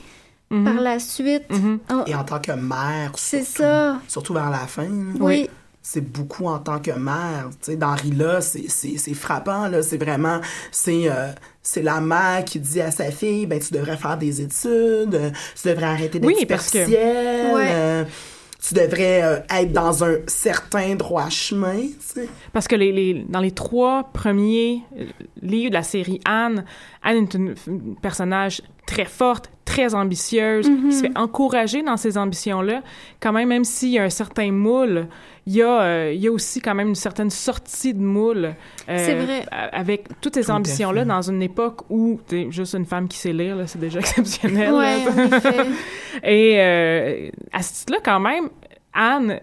[0.51, 1.45] par la suite.
[1.51, 1.79] Mhm.
[1.93, 4.01] Oh, Et en tant que mère, c'est surtout, ça.
[4.09, 4.89] surtout vers la fin.
[5.21, 5.49] Oui.
[5.91, 7.49] C'est beaucoup en tant que mère.
[7.63, 8.69] Tu sais, dans Rila, c'est,
[9.15, 9.83] frappant, là.
[9.83, 10.39] C'est vraiment,
[10.71, 11.29] c'est, euh,
[11.63, 15.31] c'est la mère qui dit à sa fille, ben, tu devrais faire des études, euh,
[15.61, 17.69] tu devrais arrêter d'être Oui, parce que- superficielle, Ouais.
[17.71, 18.05] euh,
[18.61, 22.29] tu devrais euh, être dans un certain droit chemin, tu sais.
[22.53, 24.83] Parce que les, les- dans les trois premiers
[25.41, 26.67] livres de la série Anne,
[27.03, 32.17] Anne est une, une personnage très forte, très ambitieuse, qui se fait encourager dans ses
[32.19, 32.83] ambitions-là.
[33.21, 35.07] Quand même, même s'il y a un certain moule,
[35.47, 38.55] il y a, euh, il y a aussi quand même une certaine sortie de moule.
[38.89, 39.45] euh, C'est vrai.
[39.51, 43.33] a- Avec toutes ces ambitions-là, dans une époque où t'es juste une femme qui sait
[43.33, 44.73] lire, c'est déjà exceptionnel.
[44.73, 45.67] Ouais, en effet.
[46.25, 48.49] Et euh, à ce titre-là, quand même,
[48.95, 49.41] Anne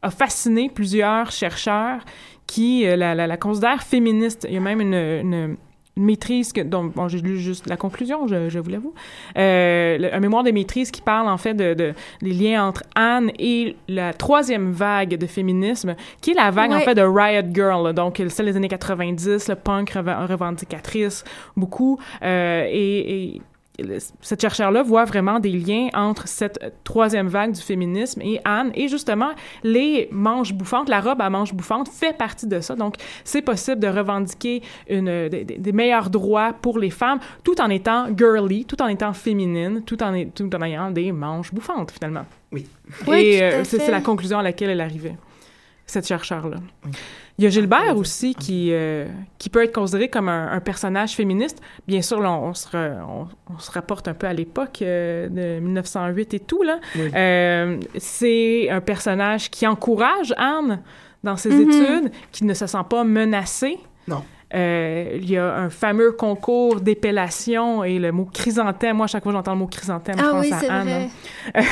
[0.00, 2.04] a fasciné plusieurs chercheurs
[2.46, 4.46] qui euh, la, la, la considèrent féministe.
[4.48, 5.56] Il y a même une
[5.96, 8.94] maîtrise que, dont bon, j'ai lu juste la conclusion, je, je vous l'avoue.
[9.38, 12.82] Euh, le- un mémoire de maîtrise qui parle en fait de, de des liens entre
[12.96, 17.46] Anne et la troisième vague de féminisme, qui est la vague en fait de Riot
[17.52, 21.24] Girl, là, donc celle des années 90, le punk rev- revendicatrice
[21.56, 23.40] beaucoup, euh, et,
[24.20, 28.70] cette chercheur-là voit vraiment des liens entre cette troisième vague du féminisme et Anne.
[28.74, 29.30] Et justement,
[29.62, 32.76] les manches bouffantes, la robe à manches bouffantes fait partie de ça.
[32.76, 38.06] Donc, c'est possible de revendiquer une, des, meilleurs droits pour les femmes tout en étant
[38.16, 42.24] girly, tout en étant féminine, tout en, est- tout en ayant des manches bouffantes, finalement.
[42.52, 42.66] Oui.
[43.08, 45.16] Oui, et euh, c'est la conclusion à laquelle elle arrivait,
[45.86, 46.56] cette chercheur-là.
[47.36, 49.06] Il y a Gilbert aussi qui, euh,
[49.38, 51.60] qui peut être considéré comme un, un personnage féministe.
[51.88, 55.28] Bien sûr, là, on, se re- on, on se rapporte un peu à l'époque euh,
[55.28, 56.62] de 1908 et tout.
[56.62, 56.78] là.
[56.96, 57.10] Oui.
[57.14, 60.80] Euh, c'est un personnage qui encourage Anne
[61.24, 61.70] dans ses Mhm.
[61.70, 63.78] études, qui ne se sent pas menacée.
[64.06, 64.22] Non.
[64.54, 68.96] Euh, il y a un fameux concours d'épellation et le mot chrysanthème.
[68.98, 70.68] Moi, à chaque fois que j'entends le mot chrysanthème, je Ah pense oui, à c'est
[70.68, 70.86] Anne.
[70.88, 71.08] vrai.
[71.54, 71.62] hein.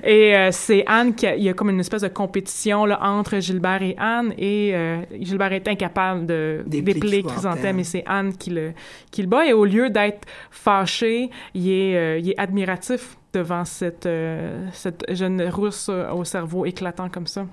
[0.04, 2.98] Et euh, c'est Anne qui a, il y a comme une espèce de compétition là,
[3.02, 7.78] entre Gilbert et Anne et euh, Gilbert est incapable de D'épeler Chrysanthème.
[7.78, 8.72] Et c'est Anne qui le
[9.10, 13.64] qui le bat et au lieu d'être fâché, il est euh, il est admiratif devant
[13.64, 17.46] cette euh, cette jeune rousse au cerveau éclatant comme ça.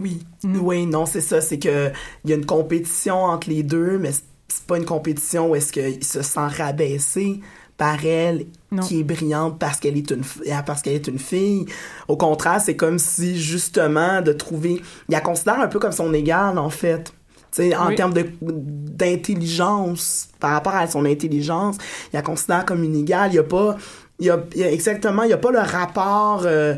[0.00, 0.58] Oui, Mm.
[0.62, 1.40] oui, non, c'est ça.
[1.40, 1.90] C'est que
[2.24, 4.24] il y a une compétition entre les deux, mais c'est-
[4.66, 7.40] pas une compétition où est-ce qu'il se sent rabaissé
[7.76, 8.82] par elle, Non.
[8.82, 11.66] qui est brillante parce qu'elle est une ah, parce qu'elle est une fille.
[12.08, 16.12] Au contraire, c'est comme si justement de trouver, il la considère un peu comme son
[16.14, 17.12] égal en fait.
[17.52, 17.94] Tu sais, en Oui.
[17.96, 21.76] termes de d'intelligence, par rapport à son intelligence,
[22.12, 23.30] il la considère comme une égale.
[23.32, 23.76] Il y a pas,
[24.18, 26.74] il y a, il y a exactement, il y a pas le rapport euh,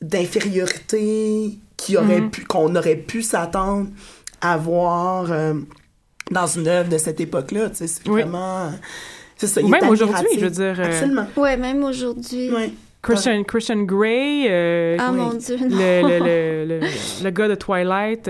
[0.00, 2.30] d'infériorité qui aurait Mhm.
[2.30, 3.88] pu, qu'on aurait pu s'attendre
[4.40, 5.54] à voir euh,
[6.30, 7.68] dans une œuvre de cette époque-là.
[7.70, 8.22] Tu sais, c'est Oui.
[8.22, 8.70] vraiment,
[9.36, 9.60] c'est ça.
[9.60, 11.26] Il même aujourd'hui, je veux dire, euh, Absolument.
[11.36, 12.50] Ouais, même aujourd'hui.
[12.50, 12.70] Ouais.
[13.02, 15.18] Christian Christian Grey, euh, Ah Oui.
[15.18, 16.08] mon Dieu, le, non.
[16.08, 18.28] le, le, le, le gars de Twilight.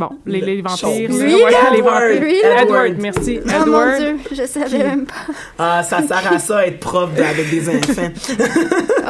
[0.00, 1.08] Bon, les, Le- les vampires.
[1.08, 2.02] Lui, ouais, les Edward.
[2.02, 2.20] vampires.
[2.22, 2.36] Lui?
[2.62, 3.38] Edward, merci.
[3.44, 3.96] Oh mon Edward.
[3.98, 5.14] Dieu, je savais même pas.
[5.58, 8.08] Ah, ça sert à ça, être prof de- avec des enfants.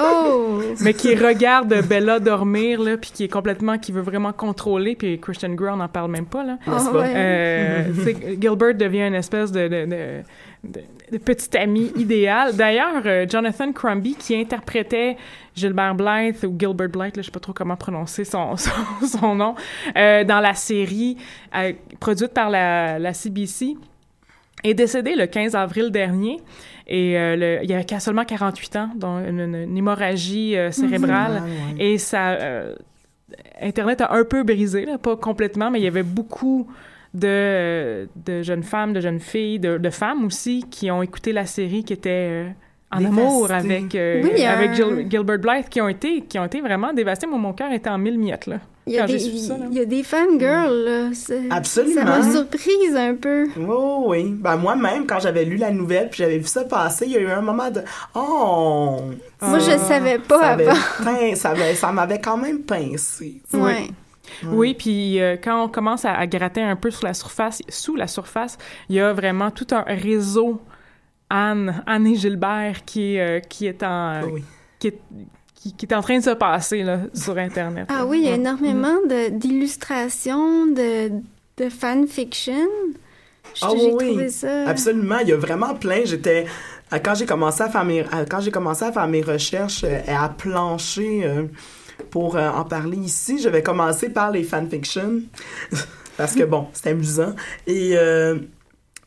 [0.03, 0.61] Oh!
[0.81, 5.19] mais qui regarde Bella dormir là puis qui est complètement qui veut vraiment contrôler puis
[5.21, 6.99] Christian Grey on n'en parle même pas là Ah pas?
[7.01, 7.13] ouais.
[7.15, 9.97] euh, sais, Gilbert devient une espèce de, de, de,
[10.65, 10.81] de,
[11.13, 12.55] de petit ami idéal.
[12.55, 15.17] D'ailleurs, euh, Jonathan Crombie, qui interprétait
[15.57, 18.71] Gilbert Blythe ou Gilbert Blythe, là, je sais pas trop comment prononcer son, son,
[19.07, 19.55] son nom,
[19.97, 21.17] euh, dans la série
[21.57, 23.77] euh, produite par la, la CBC,
[24.63, 26.39] est décédé le 15 avril dernier.
[26.87, 31.43] Et euh, le, il avait seulement 48 ans, donc une, une- une hémorragie euh, cérébrale.
[31.79, 32.75] Ouais, Et ça, euh,
[33.63, 36.67] Internet a un peu brisé, là, pas complètement, mais il y avait beaucoup
[37.15, 41.33] de, euh, de jeunes femmes, de jeunes filles, de, de femmes aussi, qui ont écouté
[41.33, 42.49] la série, qui étaient euh,
[42.93, 46.45] en amour avec, euh, Oui, a avec Gil- Gilbert Blythe, qui ont été, qui ont
[46.45, 47.27] été vraiment dévastés.
[47.27, 48.59] Moi, mon cœur était en mille miettes, là.
[48.87, 49.67] Il y a des, su ça, là.
[49.71, 51.11] il y a des fangirls, là.
[51.13, 52.01] C'est- Absolument.
[52.01, 53.47] Ça m'a surprise un peu.
[53.69, 54.35] Oh oui.
[54.37, 57.21] Ben moi-même, quand j'avais lu la nouvelle puis j'avais vu ça passer, il y a
[57.21, 57.83] eu un moment de
[58.15, 58.97] Oh!
[59.43, 60.81] Moi, je Ça- savais pas ça avait avant.
[61.45, 63.41] avait- ça m'avait quand même pincé.
[63.55, 63.89] Ouais.
[64.47, 67.97] Oui, puis euh, quand on commence à, à gratter un peu sous la surface, sous
[67.97, 70.61] la surface, il y a vraiment tout un réseau
[71.29, 74.43] Anne, Anne et Gilbert qui, euh, qui est en Oui.
[74.79, 74.99] qui est,
[75.55, 77.87] qui, qui est en train de se passer là, sur Internet.
[77.89, 81.11] Ah oui, il y a énormément de- d'illustrations, de,
[81.57, 82.67] de fanfiction.
[83.63, 84.07] Ah J'ai oui, oui.
[84.09, 84.69] trouvé ça...
[84.69, 86.01] Absolument, il y a vraiment plein.
[86.05, 86.47] J'étais
[87.05, 90.13] quand j'ai commencé à faire mes quand j'ai commencé à faire mes recherches euh, et
[90.13, 91.45] à plancher euh,
[92.11, 95.21] pour euh, en parler ici, je vais commencer par les fanfictions
[96.17, 97.35] parce que bon, c'est amusant
[97.67, 98.37] et euh,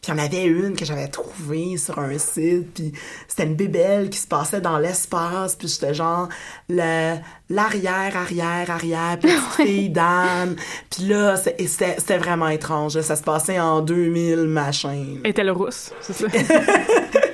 [0.02, 2.92] puis il y en avait une que j'avais trouvée sur un site, puis
[3.26, 6.28] c'était une bébelle qui se passait dans l'espace, puis j'étais genre
[6.68, 7.16] le-
[7.50, 10.58] l'arrière, arrière, arrière, petite fille d'âne.
[10.90, 12.98] Puis là, c'était c'était vraiment étrange.
[12.98, 13.02] là.
[13.02, 15.06] Ça se passait en 2000, machin.
[15.24, 16.28] Est-elle rousse, c'est ça?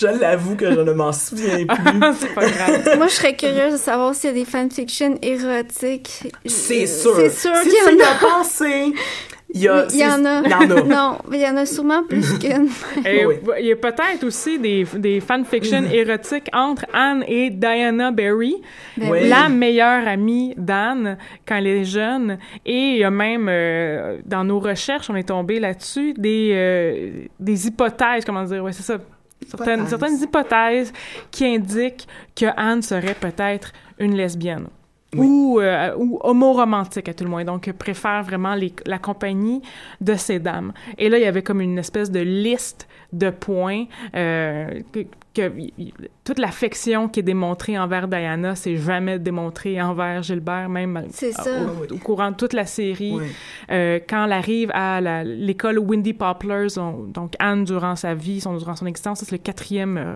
[0.00, 2.00] Je l'avoue que je ne m'en souviens plus.
[2.18, 2.96] c'est pas grave.
[2.98, 6.32] Moi, je serais curieuse de savoir s'il y a des fanfictions érotiques.
[6.46, 7.14] C'est Euh, sûr.
[7.16, 8.14] C'est sûr si qu'il y en a.
[8.38, 8.92] pensé,
[9.54, 9.86] il y a...
[9.90, 10.42] Il y en a.
[10.44, 10.82] Il y en a.
[10.84, 12.68] Non, mais il y en a sûrement plus qu'une.
[12.96, 13.36] Oui.
[13.60, 18.54] il y a peut-être aussi des, des fanfictions érotiques entre Anne et Diana Barry,
[18.96, 19.28] Ben Oui.
[19.28, 22.38] la meilleure amie d'Anne quand elle est jeune.
[22.66, 27.10] Et il y a même, euh, dans nos recherches, on est tombé là-dessus, des, euh,
[27.40, 28.98] des hypothèses, comment dire, ouais, c'est ça.
[29.46, 29.88] Certaines, Hypothèses.
[29.88, 30.92] certaines hypothèses
[31.30, 34.68] qui indiquent que Anne serait peut-être une lesbienne.
[35.16, 39.62] Ou, euh, ou homoromantique à tout le moins, donc préfère vraiment les, la compagnie
[40.02, 40.74] de ces dames.
[40.98, 44.80] Et là, il y avait comme une espèce de liste de points euh,
[45.34, 45.92] que, que y- y-
[46.24, 51.42] toute l'affection qui est démontrée envers Diana, c'est jamais démontrée envers Gilbert, même C'est au-
[51.42, 51.50] ça.
[51.90, 53.14] Au, au courant de toute la série.
[53.14, 53.24] Oui.
[53.70, 58.56] Euh, quand elle arrive à l'école Windy Poplars, on- donc Anne durant sa vie, son,
[58.56, 60.14] durant son existence, c'est le quatrième euh,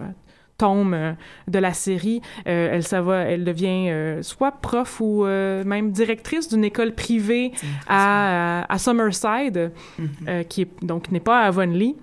[0.59, 1.13] tome euh,
[1.49, 2.21] de la série.
[2.47, 6.93] Euh, elle, ça va, elle devient euh, soit prof ou euh, même directrice d'une école
[6.95, 7.53] privée
[7.89, 9.73] à, à Summerside,
[10.49, 11.95] qui est, donc n'est pas à Avonlea.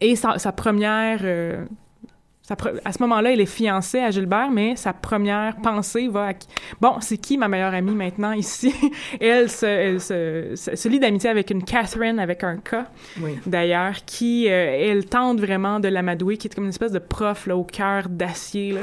[0.00, 1.20] Et sa, sa première...
[2.84, 6.46] à ce moment-là, elle est fiancée à Gilbert, mais sa première pensée va à qui?
[6.80, 8.72] Bon, c'est qui ma meilleure amie maintenant ici?
[9.20, 12.76] elle se, elle se, se, se lie d'amitié avec une Catherine avec un K,
[13.20, 13.38] Oui.
[13.46, 17.46] d'ailleurs, qui, euh, elle tente vraiment de l'amadouer, qui est comme une espèce de prof
[17.46, 18.76] là, au cœur d'acier.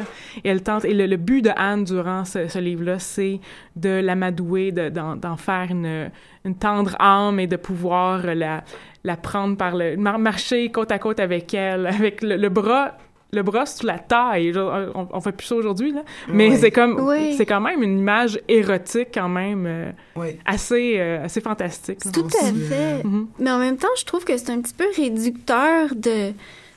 [0.43, 3.39] Elle tente, et le, le but de Anne durant ce, ce livre-là, c'est
[3.75, 6.11] de l'amadouer, de- d'en, faire une,
[6.45, 8.63] une tendre âme et de pouvoir la,
[9.03, 9.95] la prendre par le...
[9.95, 12.97] mar- marcher côte à côte avec elle, avec le, le bras
[13.33, 14.53] le bras sous la taille.
[14.53, 16.03] Genre, On, on fait plus ça aujourd'hui, là.
[16.29, 17.35] Mais c'est comme, Oui.
[17.35, 20.37] c'est quand même une image érotique, quand même, euh, Oui.
[20.45, 21.99] assez, euh, assez fantastique.
[22.13, 23.03] Tout à fait.
[23.03, 23.27] Mhm.
[23.39, 26.31] Mais en même temps, je trouve que c'est un petit peu réducteur de,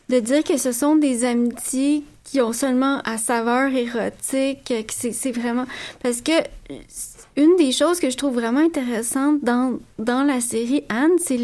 [0.09, 5.13] de dire que ce sont des amitiés qui ont seulement à saveur érotique, que c'est
[5.13, 5.67] c'est vraiment...
[6.03, 6.33] Parce que
[7.37, 11.39] une des choses que je trouve vraiment intéressante dans, dans la série Anne, c'est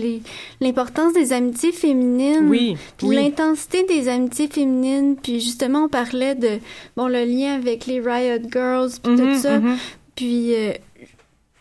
[0.61, 2.49] l'importance des amitiés féminines.
[2.49, 3.17] Oui, Puis oui.
[3.17, 6.59] l'intensité des amitiés féminines, puis justement on parlait de
[6.97, 9.77] bon le lien avec les Riot Girls puis Mhm, tout ça, mhm.
[10.17, 10.73] puis euh,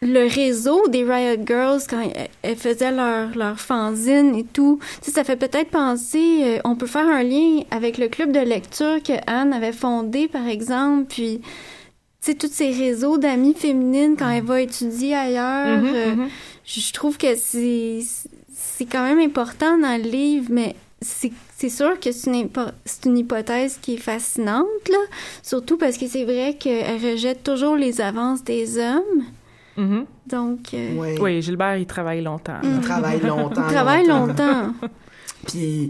[0.03, 2.01] le réseau des Riot Girls quand
[2.41, 6.75] elles- faisaient leur leur fanzine et tout, tu sais, ça fait peut-être penser euh, on
[6.75, 11.05] peut faire un lien avec le club de lecture que Anne avait fondé par exemple,
[11.09, 11.41] puis
[12.21, 16.27] sais tous ces réseaux d'amies féminines quand elle va étudier ailleurs, Mhm, euh, mhm.
[16.65, 17.99] je je trouve que c'est
[18.53, 22.49] c'est quand même important dans le livre, mais c'est c'est sûr que c'est une,
[23.05, 24.97] une hypothèse qui est fascinante, là.
[25.43, 29.23] Surtout parce que c'est vrai qu'elle rejette toujours les avances des hommes.
[30.27, 31.17] Donc, euh, Oui.
[31.19, 32.53] Oui, Gilbert, il travaille longtemps.
[32.53, 32.59] là.
[32.63, 33.63] Il travaille longtemps.
[33.67, 34.73] il travaille longtemps.
[35.47, 35.89] Puis,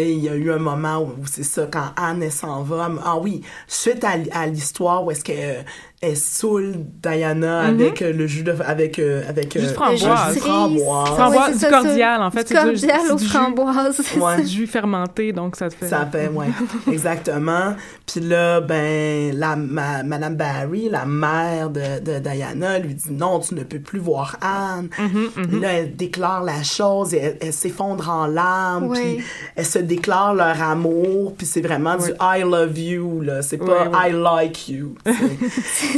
[0.00, 2.90] il y a eu un moment où, c'est ça, quand Anne, s'en va.
[3.04, 5.62] Ah oui, suite à, à l'histoire où est-ce que euh,
[6.02, 10.36] elle saoule Diana avec euh, le jus de avec euh, avec euh, framboise.
[10.38, 11.08] framboise.
[11.10, 12.42] Framboise, Ouais, du c'est ça, cordial, en fait.
[12.42, 14.02] Du c'est cordial c'est aux framboises.
[14.20, 14.42] Ouais.
[14.42, 15.86] du jus fermenté, donc ça te fait...
[15.86, 16.46] Ça fait, ouais,
[16.92, 17.74] exactement.
[18.04, 23.38] Puis là, ben, la, ma, Madame Barry, la mère de, de Diana, lui dit non,
[23.38, 24.88] tu ne peux plus voir Anne.
[24.88, 29.00] Puis là, elle déclare la chose, et elle, elle s'effondre en larmes, Ouais.
[29.16, 29.24] puis
[29.56, 33.40] elle se déclare leur amour, puis c'est vraiment du I love you, là.
[33.42, 34.10] C'est pas Ouais, ouais.
[34.10, 34.96] I like you.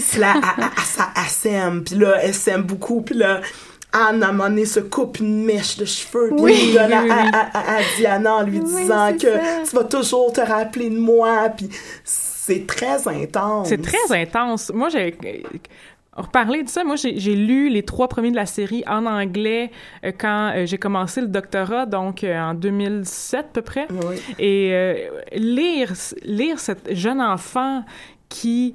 [0.01, 3.41] Puis là, elle, elle- elle s'aime, puis là, elle s'aime beaucoup, puis là,
[3.93, 6.73] Anne, à un moment donné, se coupe une mèche de cheveux, puis Oui.
[6.75, 7.31] donne à, Oui, oui, oui.
[7.33, 9.41] à- à- à Diana en lui Oui, disant c'est que ça.
[9.71, 11.69] tu vas toujours te rappeler de moi, puis
[12.03, 13.69] c'est très intense.
[13.69, 14.73] C'est très intense.
[14.75, 15.17] Moi, j'ai
[16.17, 16.83] reparlé de ça.
[16.85, 19.71] Moi, j'ai lu les trois premiers de la série en anglais
[20.05, 23.87] euh, quand euh, j'ai commencé le doctorat, donc euh, en 2007 à peu près.
[23.91, 24.17] Oui.
[24.41, 24.95] Et euh,
[25.35, 25.93] lire,
[26.25, 27.85] lire cette jeune enfant
[28.29, 28.75] qui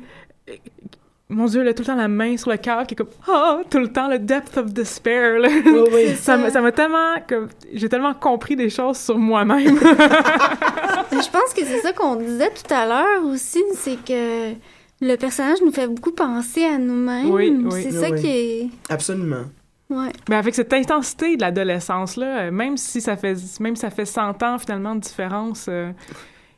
[1.31, 3.59] mon Dieu, a tout le temps la main sur le cœur, qui est comme ah
[3.69, 5.39] tout le temps le depth of despair.
[5.39, 5.49] là.
[5.65, 6.15] Oui, oui.
[6.19, 9.77] ça m'a ça m'a tellement comme j'ai tellement compris des choses sur moi-même.
[11.11, 14.53] Je pense que c'est ça qu'on disait tout à l'heure aussi, c'est que
[15.01, 17.29] le personnage nous fait beaucoup penser à nous-mêmes.
[17.29, 17.83] Oui, oui.
[17.83, 18.19] c'est ça Oui.
[18.21, 18.69] qui est.
[18.89, 19.45] Absolument.
[19.89, 20.11] Ouais.
[20.29, 23.89] Mais avec cette intensité de l'adolescence là, euh, même si ça fait même si ça
[23.89, 25.91] fait 100 ans finalement de différence, euh,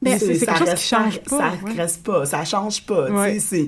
[0.04, 1.38] Ben, c'est quelque chose reste qui change pas.
[1.38, 1.74] Ça ouais.
[1.78, 3.06] reste pas, ça change pas.
[3.08, 3.34] tu Ouais.
[3.34, 3.68] sais, c'est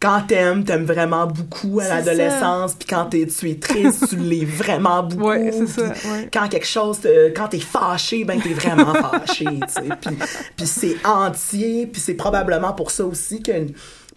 [0.00, 4.44] quand t'aimes, t'aimes vraiment beaucoup à l'adolescence, puis quand t'es, tu es triste, tu l'es
[4.46, 5.28] vraiment beaucoup.
[5.30, 6.28] Ouais, c'est ça, puis ouais.
[6.32, 9.44] Quand quelque chose, te- quand t'es fâché, ben t'es vraiment fâché.
[9.44, 10.16] Puis,
[10.56, 13.52] puis c'est entier, puis c'est probablement pour ça aussi que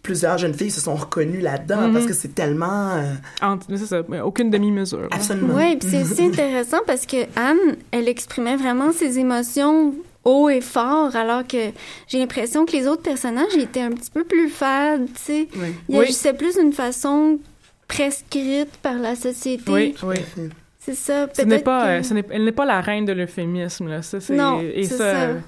[0.04, 1.94] plusieurs jeunes filles se sont reconnues là-dedans, Mm-hmm.
[1.94, 5.08] parce que c'est tellement euh, ça, mais aucune demi-mesure.
[5.10, 5.56] absolument.
[5.56, 9.96] Oui, puis c'est aussi intéressant parce que Anne, elle exprimait vraiment ses émotions
[10.26, 11.70] haut et fort, alors que
[12.08, 15.48] j'ai l'impression que les autres personnages étaient un petit peu plus fades, tu sais.
[15.56, 15.68] Oui.
[15.88, 16.04] Ils Oui.
[16.06, 17.40] agissaient plus d'une façon
[17.88, 19.72] prescrite par la société.
[19.72, 20.16] Oui, oui.
[20.80, 23.14] C'est ça, Ce n'est pas, que- euh, ce n'est- elle n'est pas la reine de
[23.14, 24.02] l'euphémisme là.
[24.02, 25.20] Ça, c'est, Non, et c'est ça, ça.
[25.22, 25.40] euh,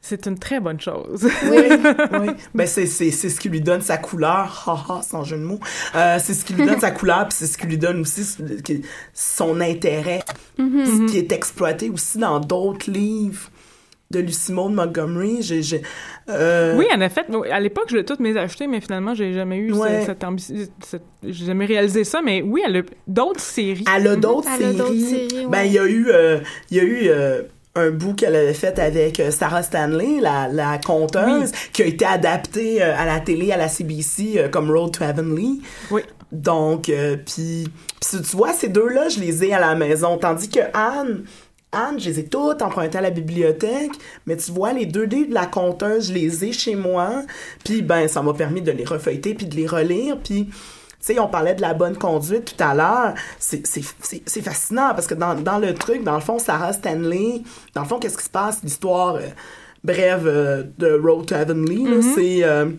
[0.00, 1.24] c'est une très bonne chose.
[1.50, 1.56] Oui,
[2.20, 2.28] oui.
[2.54, 5.58] Ben c'est c'est c'est ce qui lui donne sa couleur, haha, sans jeu de mots.
[5.96, 8.22] Euh, c'est ce qui lui donne sa couleur, puis c'est ce qui lui donne aussi
[9.14, 10.20] son intérêt,
[10.58, 13.50] ce qui est exploité aussi dans d'autres livres
[14.10, 15.42] de Lucy Maud Montgomery.
[15.42, 15.82] J'ai j'ai
[16.30, 19.56] euh, Oui, en effet, à l'époque, je l'ai toutes mes acheté, mais finalement, j'ai jamais
[19.58, 20.04] eu Ouais.
[20.06, 20.54] cette ambition,
[21.22, 23.84] j'ai jamais réalisé ça, mais oui, elle a d'autres séries.
[23.94, 25.46] Elle a d'autres séries.
[25.50, 26.38] Ben il y a eu euh,
[26.70, 27.42] il y a eu euh,
[27.74, 32.82] un bout qu'elle avait fait avec Sarah Stanley, la, la conteuse, qui a été adapté
[32.82, 35.60] euh, à la télé, à la CBC, euh, comme Road to Heavenly.
[35.90, 36.00] Oui.
[36.32, 37.68] Donc, euh, puis,
[38.00, 40.18] puis tu vois, ces deux-là, je les ai à la maison.
[40.18, 41.24] Tandis que Anne,
[41.72, 43.92] Anne, je les ai toutes empruntées à la bibliothèque,
[44.26, 47.22] mais tu vois, les deux livres de la conteuse, je les ai chez moi.
[47.64, 50.16] Puis, ben, ça m'a permis de les refeuilleter puis de les relire.
[50.18, 50.54] Puis, tu
[51.00, 53.14] sais, on parlait de la bonne conduite tout à l'heure.
[53.38, 56.72] C'est, c'est, c'est, c'est fascinant parce que dans, dans le truc, dans le fond, Sarah
[56.72, 57.42] Stanley,
[57.74, 58.62] dans le fond, qu'est-ce qui se passe?
[58.62, 59.28] L'histoire euh,
[59.84, 62.44] brève euh, de Road to Heavenly, là, c'est...
[62.44, 62.70] euh,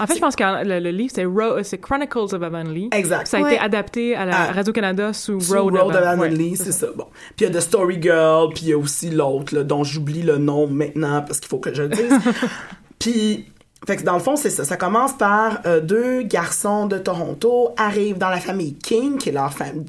[0.00, 2.88] En fait, je pense que le, le livre, c'est, Ro- c'est Chronicles of Avonlea.
[2.92, 3.26] exact.
[3.26, 3.54] Ça a Ouais.
[3.54, 4.52] été adapté à la Ah.
[4.52, 6.02] Radio-Canada sous, Sous Road, Road, of.
[6.02, 6.86] Avonlea, Ouais, c'est ça.
[6.96, 7.06] Bon.
[7.36, 10.22] Puis il y a The Story Girl, puis il y a aussi l'autre, dont j'oublie
[10.22, 12.10] le nom maintenant parce qu'il faut que je le dise.
[12.98, 13.46] puis,
[13.86, 14.64] fait que dans le fond, c'est ça.
[14.64, 19.18] Ça commence par euh, deux garçons de Toronto arrivent dans la famille King,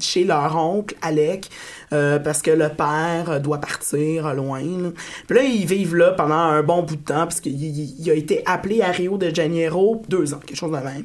[0.00, 1.50] chez leur oncle, Alec,
[1.92, 4.60] euh, parce que le père euh, doit partir loin.
[5.26, 8.10] Puis là, ils vivent là pendant un bon bout de temps, parce qu'il il- il
[8.10, 11.04] a été appelé à Rio de Janeiro deux ans, quelque chose de même.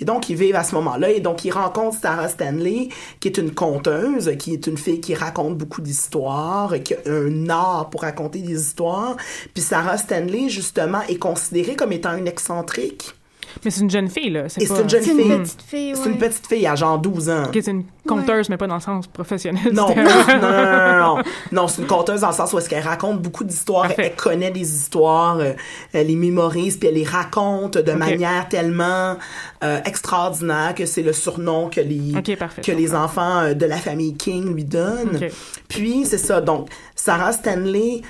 [0.00, 1.10] Et donc, ils vivent à ce moment-là.
[1.10, 2.88] Et donc, ils rencontrent Sarah Stanley,
[3.20, 7.48] qui est une conteuse, qui est une fille qui raconte beaucoup d'histoires, qui a un
[7.48, 9.16] art pour raconter des histoires.
[9.54, 13.17] Puis Sarah Stanley, justement, est considérée comme étant une excentrique.
[13.64, 14.48] Mais c'est une jeune fille, là.
[14.48, 14.80] C'est pas...
[14.80, 15.30] une jeune c'est fille.
[15.30, 17.44] une petite fille, C'est une petite fille à genre 12 ans.
[17.46, 19.72] Ok, c'est une conteuse, mais pas dans le sens professionnel.
[19.72, 21.22] Non, non, non, non, non, non.
[21.52, 24.50] Non, c'est une conteuse dans le sens où est-ce qu'elle raconte beaucoup d'histoires, elle connaît
[24.50, 25.52] des histoires, euh,
[25.92, 29.16] elle les mémorise, puis elle les raconte de manière tellement
[29.64, 33.76] euh, extraordinaire que c'est le surnom que les parfait, que les enfants euh, de la
[33.76, 35.20] famille King lui donnent.
[35.68, 38.02] Puis c'est ça, donc Sarah Stanley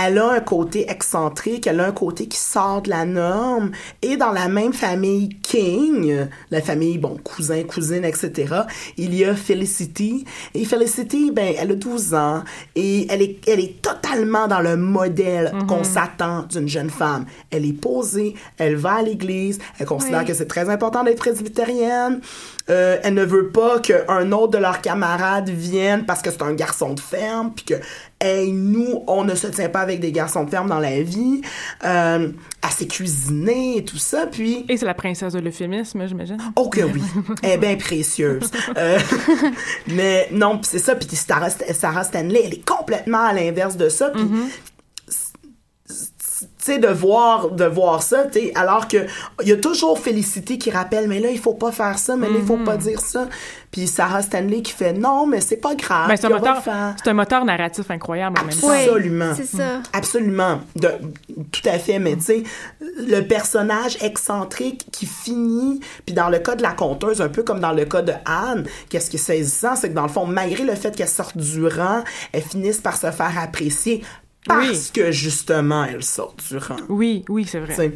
[0.00, 3.72] elle a un côté excentrique, elle a un côté qui sort de la norme.
[4.00, 8.62] Et dans la même famille King, la famille, bon, cousin, cousine, etc.,
[8.96, 10.24] il y a Felicity.
[10.54, 12.42] Et Felicity, ben, elle a 12 ans
[12.74, 17.26] et elle est, elle est totalement dans le modèle qu'on s'attend d'une jeune femme.
[17.50, 20.26] Elle est posée, elle va à l'église, elle considère Oui.
[20.26, 22.20] que c'est très important d'être presbytérienne.
[22.70, 26.54] Euh, elle ne veut pas qu'un autre de leurs camarades vienne parce que c'est un
[26.54, 27.74] garçon de ferme, puis que
[28.20, 31.42] hey, nous, on ne se tient pas avec des garçons de ferme dans la vie.
[31.84, 32.28] Euh,
[32.62, 34.64] elle s'est cuisinée et tout ça, puis...
[34.68, 36.38] Et c'est la princesse de l'euphémisme, j'imagine.
[36.54, 37.02] Oh que oui,
[37.42, 38.50] elle est bien précieuse.
[38.76, 38.98] Euh,
[39.88, 44.10] mais non, c'est ça, puis Sarah, Sarah Stanley, elle est complètement à l'inverse de ça,
[44.10, 44.22] puis
[46.64, 48.98] tu sais de voir de voir ça tu sais alors que
[49.42, 52.28] il y a toujours Félicité qui rappelle mais là il faut pas faire ça mais
[52.28, 53.26] là il faut pas dire ça
[53.70, 57.10] puis Sarah Stanley qui fait non mais c'est pas grave Ben, c'est un, moteur, c'est
[57.10, 58.70] un moteur narratif incroyable en même temps.
[58.70, 59.34] Absolument.
[59.34, 59.80] c'est ça.
[59.92, 60.60] Absolument.
[60.76, 60.90] De,
[61.50, 61.98] tout à fait.
[61.98, 62.42] Mais tu sais,
[62.80, 67.60] le personnage excentrique qui finit, puis dans le cas de la conteuse, un peu comme
[67.60, 70.64] dans le cas de Anne, qu'est-ce qui est saisissant, c'est que dans le fond, malgré
[70.64, 72.02] le fait qu'elle sorte du rang,
[72.32, 74.02] elle finisse par se faire apprécier
[74.46, 74.90] parce Oui.
[74.94, 76.76] que justement, elle sort du rang.
[76.88, 77.92] Oui, oui, c'est vrai.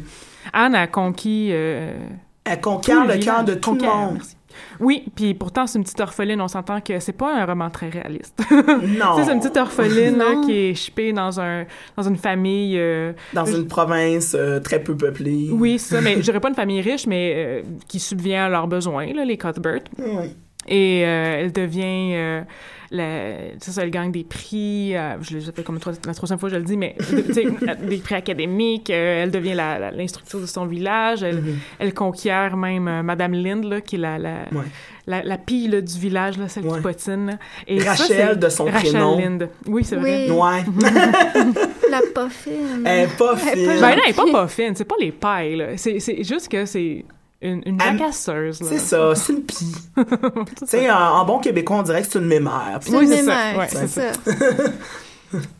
[0.53, 1.49] Anne a conquis...
[1.51, 1.97] euh,
[2.45, 4.13] Elle conquiert le cœur de tout le monde.
[4.15, 4.33] merci.
[4.79, 6.41] Oui, puis pourtant, c'est une petite orpheline.
[6.41, 8.39] On s'entend que c'est pas un roman très réaliste.
[8.51, 9.15] Non.
[9.23, 12.75] C'est une petite orpheline là, qui est chippée dans, un, dans une famille...
[12.77, 15.49] euh, Dans une province euh, très peu peuplée.
[15.51, 18.49] Oui, c'est ça, mais je dirais pas une famille riche, mais euh, qui subvient à
[18.49, 19.81] leurs besoins, là, les Cuthbert.
[19.99, 20.29] Oui.
[20.67, 22.43] Et euh, elle devient...
[22.91, 26.39] C'est ça, elle gagne des prix, euh, je l'ai déjà fait comme trois- la troisième
[26.39, 26.95] fois que je le dis, mais
[27.87, 31.43] des prix académiques, euh, elle devient l'instructrice de son village, elle,
[31.79, 34.63] elle conquiert même euh, Madame Lind, là, qui est la, la, Ouais.
[35.05, 36.77] la, la pille là, du village, là, celle Ouais.
[36.77, 37.37] qui potine.
[37.67, 39.17] Et Rachel, de son Rachel prénom.
[39.19, 39.49] Lind.
[39.67, 40.27] Oui, c'est vrai.
[40.29, 40.35] Oui.
[40.35, 40.63] Ouais.
[41.89, 42.83] La pas fine.
[42.85, 43.65] Elle est pas fine.
[43.65, 47.05] Ben non, elle est pas pas fine, c'est pas les pailles, c'est juste que c'est
[47.41, 48.59] une, une jacasseuse.
[48.63, 49.75] C'est ça, c'est une pie.
[49.95, 52.79] tu sais, en, en bon québécois, on dirait que c'est une mémère.
[52.81, 53.57] C'est Oui, une c'est ça.
[53.57, 54.11] Ouais, c'est ça.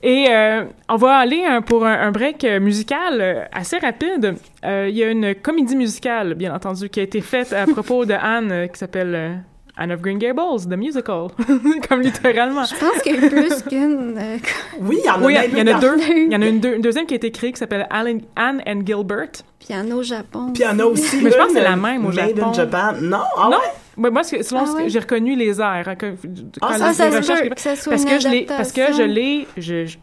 [0.01, 4.35] Et euh, on va aller hein, pour un, un break euh, musical euh, assez rapide.
[4.63, 8.05] Euh, Il y a une comédie musicale, bien entendu, qui a été faite à propos
[8.05, 9.43] de Anne, qui s'appelle
[9.77, 11.27] Anne of Green Gables, The Musical,
[11.87, 12.63] comme littéralement.
[12.65, 14.17] Je pense qu'il y a plus qu'une.
[14.17, 14.37] euh,
[14.81, 15.97] Oui, il y en a Oui, même il y en une a dans- deux.
[16.09, 18.21] Il y en a une, deux- une deuxième qui a été créée qui s'appelle Anne
[18.67, 19.29] and Gilbert.
[19.59, 20.51] piano au Japon.
[20.53, 21.21] Puis il y en a aussi.
[21.21, 22.49] Mais je pense que c'est la même au Made Japon.
[22.49, 22.93] in Japan.
[23.01, 23.63] Non, ah non, ouais?
[23.97, 24.89] Ouais, moi, c'est- selon Ah ce que ouais?
[24.89, 25.87] j'ai reconnu les airs.
[25.87, 26.13] hein, quand-
[26.61, 28.71] quand Ah, ça, ça se peut que- ça soit parce une que je l'ai parce
[28.71, 29.47] que je l'ai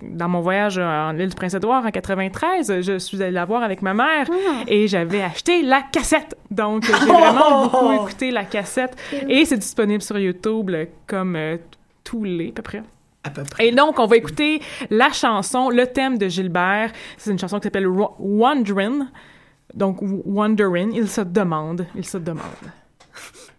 [0.02, 3.82] dans mon voyage en l'île du Prince-Édouard en 93 je suis allée la voir avec
[3.82, 4.62] ma mère Ah.
[4.66, 7.68] et j'avais acheté la cassette donc j'ai vraiment Oh!
[7.72, 8.96] beaucoup écouté la cassette
[9.28, 11.56] et c'est disponible sur YouTube là, comme euh,
[12.02, 12.82] tous les à peu près
[13.22, 13.68] À peu près.
[13.68, 16.90] et donc, on va écouter la chanson, le thème de Gilbert.
[17.16, 19.08] C'est une chanson qui s'appelle Wonderin'.
[19.72, 22.42] Donc, w- Wonderin', il se demande, il se demande.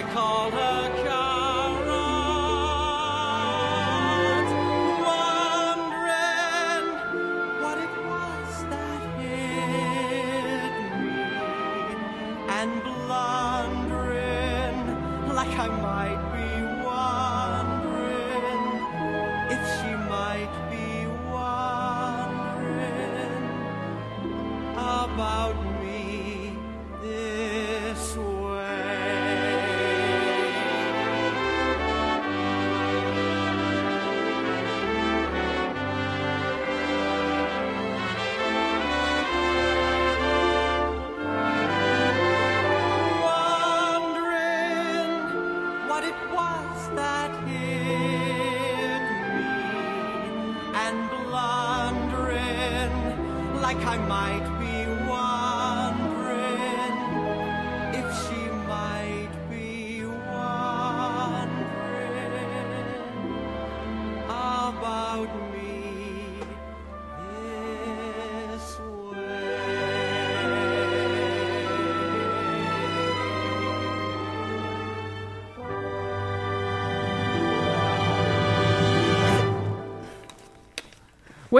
[0.00, 0.79] I called her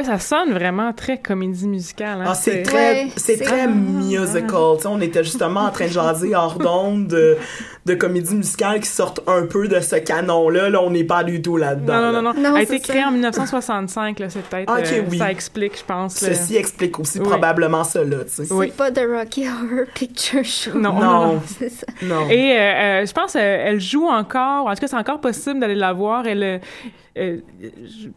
[0.01, 2.21] Ouais, ça sonne vraiment très comédie musicale.
[2.23, 2.27] Hein?
[2.29, 4.47] Ah, c'est très, Ouais, c'est très musical.
[4.47, 7.37] Tu sais, on était justement en train de jaser hors d'onde de,
[7.87, 10.71] de comédies musicales qui sortent un peu de ce canon-là.
[10.71, 12.01] Là, on n'est pas du tout là-dedans.
[12.01, 12.51] Non, non, non, là.
[12.51, 12.55] non.
[12.57, 13.09] A été c'est créé ça.
[13.09, 14.73] en 1965, là, c'est peut-être...
[14.73, 15.19] Ok, euh, oui.
[15.19, 16.15] Ça explique, je pense.
[16.17, 17.29] Ceci explique aussi Oui.
[17.29, 18.19] probablement cela.
[18.51, 18.67] Oui.
[18.69, 20.73] C'est pas The Rocky Horror Picture Show.
[20.79, 21.27] Non, non, Non.
[21.35, 21.43] non.
[21.59, 21.87] C'est ça.
[22.03, 22.29] Non.
[22.31, 22.61] Et euh,
[23.03, 25.93] euh, je pense qu'elle elle joue encore, en tout cas, c'est encore possible d'aller la
[25.93, 26.27] voir.
[26.27, 26.59] Elle, euh,
[27.19, 28.09] euh, je-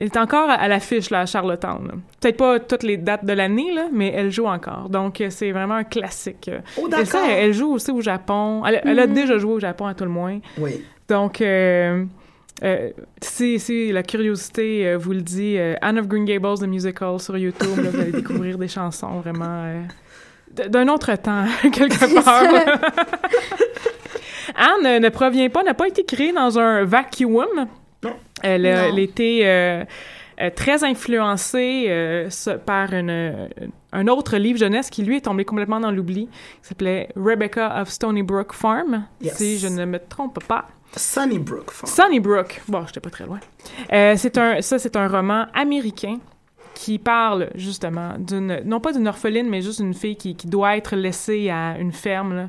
[0.00, 2.02] elle est encore à, l'affiche, là, à Charlottetown.
[2.20, 4.88] Peut-être pas toutes les dates de l'année, là, mais elle joue encore.
[4.88, 6.50] Donc, euh, c'est vraiment un classique.
[6.78, 7.30] Oh, Et ça, d'accord.
[7.30, 8.64] elle, joue aussi au Japon.
[8.64, 10.40] Elle, elle a déjà joué au Japon, à tout le moins.
[10.58, 10.82] Oui.
[11.10, 12.04] Donc, euh,
[12.62, 12.90] euh,
[13.20, 17.36] si, si la curiosité euh, vous le dit, Anne of Green Gables, the musical sur
[17.36, 19.84] YouTube, là, vous allez découvrir des chansons vraiment
[20.52, 22.44] d'un autre temps, quelque part.
[24.54, 27.66] Anne ne provient pas, n'a pas été créée dans un vacuum.
[28.42, 29.84] Elle, a- était euh,
[30.40, 32.28] euh, très influencée euh,
[32.64, 33.48] par une,
[33.92, 36.26] un autre livre jeunesse qui, lui, est tombé complètement dans l'oubli,
[36.62, 39.36] qui s'appelait Rebecca of Stony Brook Farm, Yes.
[39.36, 40.66] si je ne me trompe pas.
[40.96, 41.70] Sunnybrook.
[41.70, 41.92] Farm.
[41.92, 42.62] Sunnybrook.
[42.68, 43.38] Bon, j'étais pas très loin.
[43.92, 46.18] Euh, c'est un, ça, c'est un roman américain
[46.74, 50.76] qui parle justement d'une, non pas d'une orpheline, mais juste d'une fille qui, qui doit
[50.76, 52.48] être laissée à une ferme là,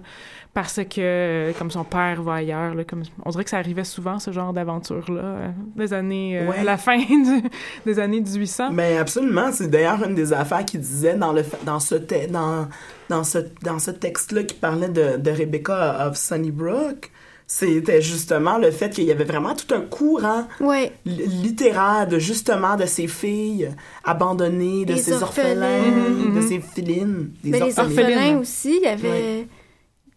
[0.54, 4.20] parce que, comme son père va ailleurs, là, comme, on dirait que ça arrivait souvent,
[4.20, 5.48] ce genre d'aventure-là, euh,
[5.78, 6.58] des années, euh, Ouais.
[6.60, 7.44] à la fin du-
[7.86, 8.72] des années 1800.
[8.72, 12.68] Mais absolument, c'est d'ailleurs une des affaires qu'il disait dans le dans ce te- dans
[13.10, 17.12] dans ce dans ce texte-là qui parlait de, de Rebecca of Sunnybrook,
[17.48, 20.92] c'était justement le fait qu'il y avait vraiment tout un courant Ouais.
[21.06, 23.70] littéraire de justement de ces filles
[24.04, 25.92] abandonnées, de Les ces orphelins, orphelins.
[25.92, 26.48] Mhm, de mhm.
[26.48, 28.00] ces filines, des Mais les orphelines.
[28.00, 29.48] orphelins aussi, il y avait Ouais.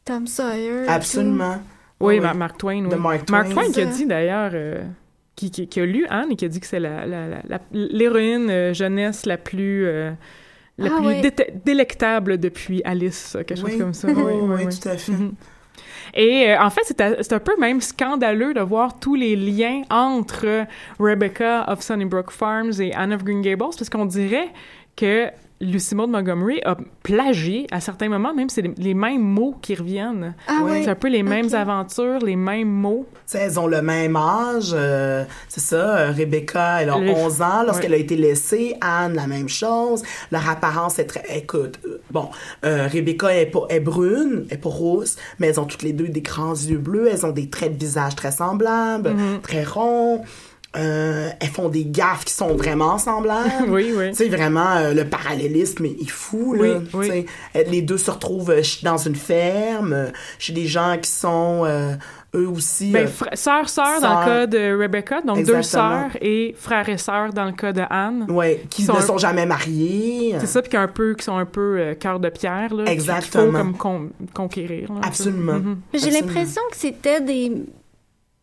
[0.05, 0.87] Tom Sawyer.
[0.89, 1.57] Absolument.
[2.01, 2.21] oui.
[2.21, 2.85] Mark Twain.
[2.85, 2.97] Oui.
[2.97, 3.63] Mark Mark Twain.
[3.65, 4.83] Twain qui a dit d'ailleurs, euh,
[5.37, 7.43] qui, qui, qui a lu Anne et qui a dit que c'est la, la, la-
[7.49, 10.13] la- l'héroïne euh, jeunesse la plus, euh,
[10.79, 11.31] la Ah plus
[11.65, 14.09] délectable depuis Alice, quelque chose comme ça.
[14.09, 14.79] Oui, Oui, oui, oui, oui.
[14.79, 15.13] tout à fait.
[15.13, 15.33] Mhm.
[16.17, 20.67] Et euh, en fait, c'est un peu même scandaleux de voir tous les liens entre
[21.01, 24.49] Rebecca of Sunnybrook Farms et Anne of Green Gables, parce qu'on dirait
[24.97, 25.29] que
[25.61, 29.75] Lucy Maud Montgomery a plagié à certains moments, même c'est les, les mêmes mots qui
[29.75, 30.35] reviennent.
[30.49, 30.83] Ah ouais.
[30.83, 33.07] C'est un peu les mêmes aventures, les mêmes mots.
[33.15, 37.09] Tu sais, elles ont le même âge, euh, c'est ça, euh, Rebecca, elle a Le-
[37.11, 37.99] 11 ans lorsqu'elle ouais.
[37.99, 40.03] a été laissée, Anne, la même chose,
[40.33, 42.29] leur apparence est très, écoute, euh, bon,
[42.65, 46.09] euh, Rebecca est, pas, est brune, est pas rousse, mais elles ont toutes les deux
[46.09, 49.41] des grands yeux bleus, elles ont des traits de visage très semblables, Mm-hmm.
[49.43, 50.23] très ronds,
[50.77, 53.51] euh, elles font des gaffes qui sont vraiment semblables.
[53.69, 54.11] Oui, oui.
[54.11, 56.79] Tu sais, vraiment, euh, le parallélisme est fou, là.
[56.95, 57.27] Oui, oui.
[57.57, 61.95] euh, Les deux se retrouvent euh, dans une ferme, chez des gens qui sont, euh,
[62.35, 62.91] eux aussi...
[62.91, 65.63] Ben, sœur, sœur dans le cas de Rebecca, donc deux Exactement.
[66.11, 68.27] sœurs et frère et sœur dans le cas de Anne.
[68.29, 70.35] Ouais, qui Qui sont ne un- sont jamais mariés.
[70.41, 72.85] C'est ça, puis qui, un peu, qui sont un peu euh, cœur de pierre, là.
[72.85, 73.59] qu'il- Qu'il faut Exactement.
[73.59, 74.93] comme con- conquérir.
[74.93, 75.01] là.
[75.05, 75.55] Absolument.
[75.55, 75.77] Mhm.
[75.95, 77.53] J'ai l'impression que c'était des,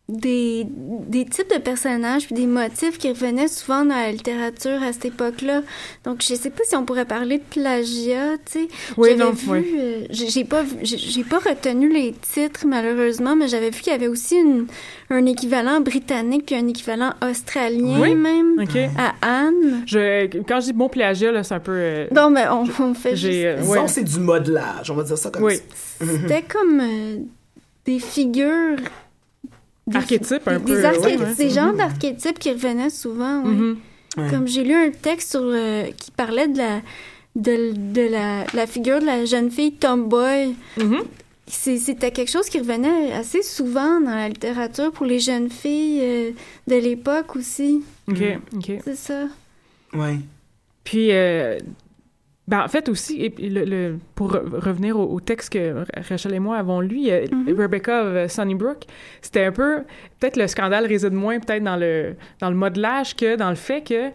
[0.09, 4.91] des, des types de personnages puis des motifs qui revenaient souvent dans la littérature à
[4.91, 5.61] cette époque-là.
[6.03, 8.67] Donc, je sais pas si on pourrait parler de plagiat, tu sais.
[8.97, 9.75] Oui, J'avais non, vu, oui.
[9.79, 13.93] euh, j'ai j'ai pas, j'ai j'ai pas retenu les titres, malheureusement, mais j'avais vu qu'il
[13.93, 14.67] y avait aussi une,
[15.11, 18.13] un équivalent britannique puis un équivalent australien, Oui.
[18.13, 18.57] même,
[18.97, 19.83] à Anne.
[19.85, 21.71] Je, quand je dis bon plagiat, là, c'est un peu...
[21.73, 23.69] euh, Non, mais on, on fait J'ai, juste...
[23.69, 23.87] euh, ouais.
[23.87, 25.55] c'est du modelage, on va dire ça comme Oui.
[25.55, 26.05] ça.
[26.05, 27.17] C'était comme euh,
[27.85, 28.75] des figures...
[29.87, 31.35] des- Archétypes, un des, peu, Des, ouais, ouais.
[31.35, 33.51] des genres d'archétypes qui revenaient souvent, oui.
[33.55, 33.77] Mhm.
[34.17, 34.29] Ouais.
[34.29, 36.81] Comme j'ai lu un texte sur euh, qui parlait de la
[37.35, 40.53] de, de la, la figure de la jeune fille tomboy.
[40.77, 40.97] Mhm.
[41.47, 45.99] C'est- C'était quelque chose qui revenait assez souvent dans la littérature pour les jeunes filles
[46.01, 46.31] euh,
[46.67, 47.83] de l'époque aussi.
[48.09, 48.21] OK,
[48.55, 48.71] OK.
[48.83, 49.23] C'est ça.
[49.93, 50.17] Ouais.
[50.83, 51.57] Puis, euh,
[52.51, 55.85] ben, en fait aussi, et puis le, le- pour re- revenir au, au texte que
[56.09, 56.99] Rachel et moi avons lu,
[57.31, 57.55] Mhm.
[57.57, 58.83] Rebecca of euh, Sunnybrook,
[59.21, 59.83] c'était un peu,
[60.19, 63.81] peut-être le scandale réside moins peut-être dans le, dans le modelage que dans le fait
[63.81, 64.11] que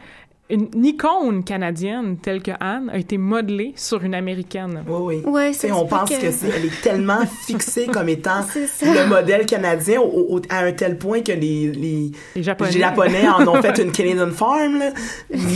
[0.49, 4.84] une, une icône canadienne telle que Anne a été modelée sur une américaine.
[4.87, 5.32] Oui, oui.
[5.32, 8.43] Ouais, on pense que, que- c'est, elle est tellement fixée comme étant
[8.82, 12.70] le modèle canadien au- au- à un tel point que les, les, Les Japonais.
[12.70, 14.91] les Japonais en ont fait une Canadian Farm, là,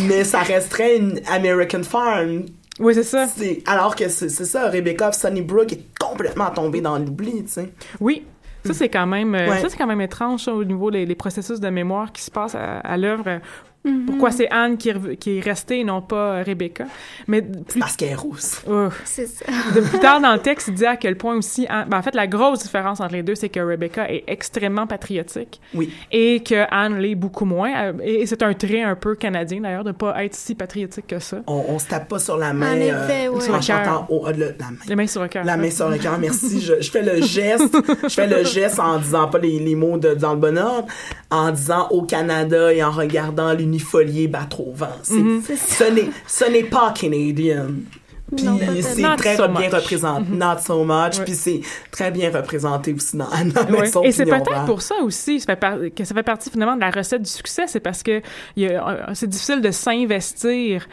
[0.08, 2.46] mais ça resterait une American Farm.
[2.80, 3.26] Oui, c'est ça.
[3.66, 7.72] Alors que c'est, ça, Rebecca Sunnybrook est complètement tombée dans l'oubli, tu sais.
[8.00, 8.24] Oui.
[8.64, 9.60] Ça, c'est quand même, euh, Ouais.
[9.60, 12.54] ça, c'est quand même étrange, ça, au niveau des processus de mémoire qui se passent
[12.54, 13.40] à, à l'œuvre.
[13.86, 14.04] Euh, Mhm.
[14.04, 16.84] Pourquoi c'est Anne qui, est rev- qui est restée et non pas Rebecca?
[17.26, 18.60] Mais plus, Parce qu'elle est rousse.
[18.70, 18.88] Oh.
[19.04, 19.46] C'est ça.
[19.74, 21.66] De plus tard dans le texte, il dit à quel point aussi...
[21.70, 24.86] Anne- ben, en fait, la grosse différence entre les deux, c'est que Rebecca est extrêmement
[24.86, 25.90] patriotique Oui.
[26.12, 27.72] et que Anne l'est beaucoup moins.
[27.84, 31.18] Euh, Et c'est un trait un peu canadien, d'ailleurs, de pas être si patriotique que
[31.18, 31.38] ça.
[31.46, 33.40] On, on se tape pas sur la main En effet, euh, ouais.
[33.40, 34.76] Sur le en chantant au- euh, le- la main.
[34.88, 35.44] Les mains sur le cœur.
[35.44, 36.60] La main sur le cœur, merci.
[36.60, 39.96] Je, je fais le geste, je fais le geste en disant pas les, les mots
[39.96, 40.86] de, dans le bon ordre,
[41.30, 44.88] en disant au Canada et en regardant l'unifolié battre au vent.
[45.02, 45.14] C'est-.
[45.46, 45.84] C'est ça.
[45.86, 47.68] Ce n'est, ce n'est pas canadien.
[48.36, 48.46] Puis
[48.82, 49.72] c'est Not très so bien much.
[49.74, 50.30] représenté.
[50.30, 51.18] Not so much.
[51.18, 51.24] Ouais.
[51.24, 51.60] Puis c'est
[51.90, 53.80] très bien représenté aussi dans, dans Ouais.
[53.80, 56.76] Maison Et c'est peut-être pour ça aussi ça fait par- que ça fait partie finalement
[56.76, 60.86] de la recette du succès, c'est parce que a- euh, c'est difficile de s'investir,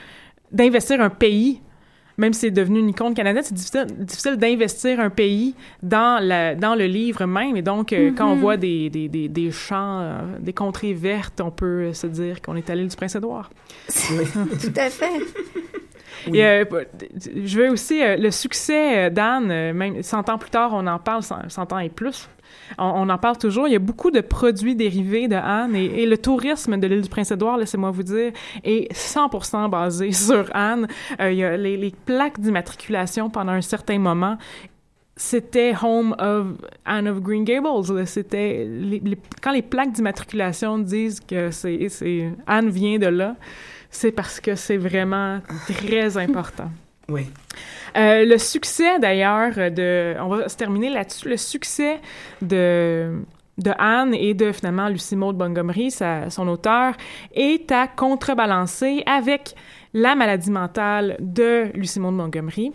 [0.51, 1.61] d'investir un pays.
[2.19, 5.53] Même si c'est devenu une icône canadienne, c'est difficile, difficile d'investir un pays
[5.83, 7.55] dans, la, dans le livre même.
[7.55, 8.41] Et donc, euh, quand on Mhm.
[8.41, 12.55] voit des, des, des, des champs, euh, des contrées vertes, on peut se dire qu'on
[12.55, 13.51] est à l'île du Prince-Édouard.
[13.87, 15.19] Tout à fait.
[16.33, 16.65] Et, euh,
[17.45, 20.85] je veux aussi euh, le succès euh, d'Anne, euh, même 100 ans plus tard, on
[20.87, 22.27] en parle 100, 100 ans et plus.
[22.77, 23.67] On, en parle toujours.
[23.67, 27.09] Il y a beaucoup de produits dérivés de Anne et, le tourisme de l'île du
[27.09, 28.31] Prince-Édouard, laissez-moi vous dire,
[28.63, 30.87] est 100% basé sur Anne.
[31.19, 34.37] Euh, il y a les, plaques d'immatriculation pendant un certain moment.
[35.15, 36.47] C'était Home of
[36.85, 38.05] Anne of Green Gables.
[38.05, 38.67] C'était
[39.41, 43.35] quand les plaques d'immatriculation disent que c'est- Anne vient de là,
[43.89, 46.69] c'est parce que c'est vraiment très important.
[47.09, 47.27] Oui.
[47.95, 51.99] Euh, le succès d'ailleurs de, on va se terminer là-dessus, le succès
[52.41, 53.23] de
[53.57, 56.93] de Anne et de finalement Lucie Maud Montgomery, son auteur,
[57.33, 59.55] est à contrebalancer avec
[59.93, 62.71] la maladie mentale de Lucie Maud Montgomery.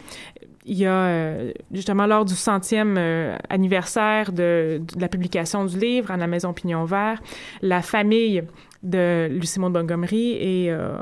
[0.64, 5.78] Il y a euh, justement lors du centième euh, anniversaire de, de la publication du
[5.78, 7.20] livre à la Maison Pignon Vert,
[7.62, 8.42] la famille
[8.82, 10.96] de Lucie Maud Montgomery et euh,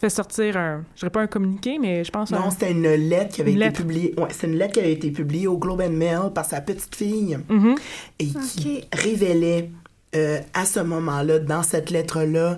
[0.00, 2.88] fait sortir un, je dirais pas un communiqué, mais je pense Non, un, c'était une
[2.88, 3.80] lettre qui avait Une été lettre.
[3.80, 4.14] publiée.
[4.18, 6.94] Ouais, c'est une lettre qui avait été publiée au Globe and Mail par sa petite
[6.94, 7.74] fille Mhm.
[8.20, 8.26] et
[8.56, 9.70] qui révélait
[10.16, 12.56] euh, à ce moment-là, dans cette lettre-là,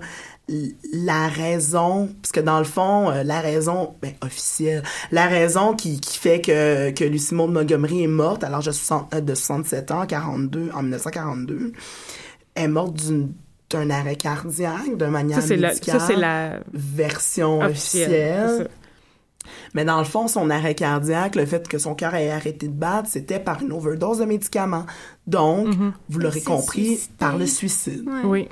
[0.93, 5.99] la raison, parce que dans le fond, euh, la raison ben, officielle, la raison qui,
[5.99, 9.91] qui fait que, que Lucie Maud Montgomery est morte à l'âge de, 60 de 67
[9.91, 11.73] ans, 42, en 1942,
[12.55, 13.33] est morte d'une-
[13.69, 15.99] d'un arrêt cardiaque, de manière Ça, c'est la, médicale.
[15.99, 18.69] ça, c'est la version officielle.
[19.73, 22.73] Mais dans le fond, son arrêt cardiaque, le fait que son cœur ait arrêté de
[22.73, 24.85] battre, c'était par une overdose de médicaments.
[25.25, 25.93] Donc, Mhm.
[26.09, 27.13] vous l'aurez compris, suicidé.
[27.17, 28.03] par le suicide.
[28.07, 28.21] Ouais.
[28.25, 28.47] Oui.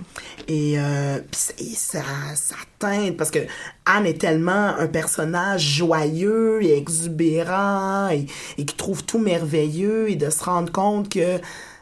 [0.47, 1.99] Et, euh, pis ça,
[2.36, 3.39] ça teinte, parce que
[3.86, 8.26] Anne est tellement un personnage joyeux et exubérant et,
[8.57, 11.39] et qui trouve tout merveilleux et de se rendre compte que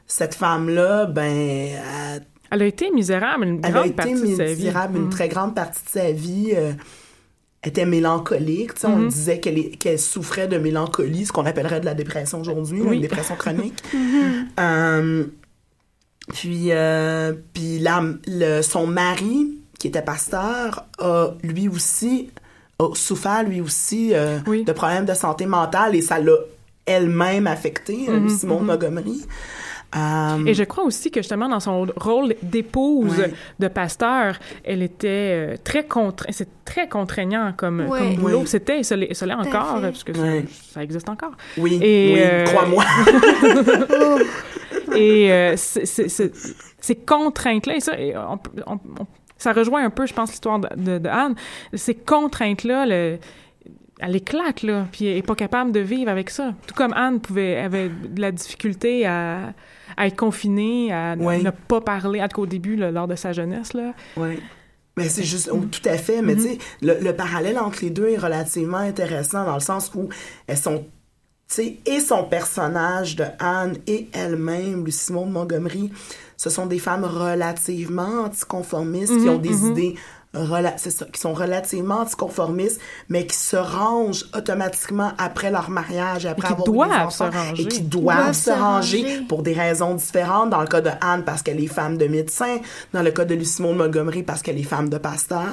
[0.07, 1.23] cette femme-là, ben,
[2.15, 2.23] elle,
[2.53, 4.55] Elle a été misérable une elle a grande été partie de sa vie.
[4.65, 5.09] misérable une Mhm.
[5.09, 6.51] très grande partie de sa vie.
[6.55, 6.71] euh,
[7.65, 9.07] était mélancolique, on Mhm.
[9.07, 12.97] disait qu'elle souffrait de mélancolie, ce qu'on appellerait de la dépression aujourd'hui, Oui.
[12.97, 13.81] une dépression chronique.
[14.59, 15.23] Euh,
[16.33, 17.79] puis, euh, puis
[18.27, 22.29] le, son mari, qui était pasteur, a lui aussi
[22.79, 24.63] a souffert lui aussi euh, Oui.
[24.65, 26.35] de problèmes de santé mentale et ça l'a
[26.85, 28.65] elle-même affecté, euh, Mhm, Simone.
[28.65, 29.21] Montgomery.
[29.95, 33.33] Euh, Et je crois aussi que justement dans son rôle d'épouse Ouais.
[33.59, 37.99] de pasteur, elle était euh, très contre, c'est très contraignant comme, Ouais.
[37.99, 38.39] comme boulot.
[38.41, 38.47] Oui.
[38.47, 40.45] C'était, et ça l'est ça l'est à encore, parce que ça- Ouais.
[40.71, 41.33] ça, existe encore.
[41.57, 42.83] oui, et, oui, euh, crois-moi.
[44.95, 50.05] Et euh, ces contraintes-là, et ça, et on peut- on- on- ça rejoint un peu,
[50.05, 51.35] je pense, l'histoire de, de- de Anne.
[51.73, 53.17] Ces contraintes-là, le-
[54.05, 56.53] elle éclate, là, puis elle est pas capable de vivre avec ça.
[56.67, 59.53] Tout comme Anne pouvait, avait de la difficulté à,
[59.97, 61.41] à être confinée, à ne- Ouais.
[61.41, 63.93] ne pas parler, en tout cas au début, là, lors de sa jeunesse, là.
[64.17, 64.39] Oui.
[64.97, 66.21] Mais c'est juste, oh, tout à fait.
[66.21, 69.89] Mais tu sais, le, le parallèle entre les deux est relativement intéressant dans le sens
[69.95, 70.09] où
[70.45, 70.85] elles sont,
[71.49, 75.91] tu sais, et son personnage de Anne et elle-même, Lucie Maud Montgomery,
[76.37, 81.33] ce sont des femmes relativement anticonformistes qui ont des idées rela- c'est ça, qui sont
[81.33, 86.89] relativement anticonformistes, mais qui se rangent automatiquement après leur mariage et après qui avoir eu
[86.89, 87.63] des enfants, se ranger.
[87.63, 89.21] et qui doivent, Doivent se ranger ranger.
[89.29, 90.49] pour des raisons différentes.
[90.49, 92.57] Dans le cas de Anne, parce qu'elle est femme de médecin.
[92.93, 95.45] Dans le cas de Lucie Maud Montgomery, parce qu'elle est femme de pasteur.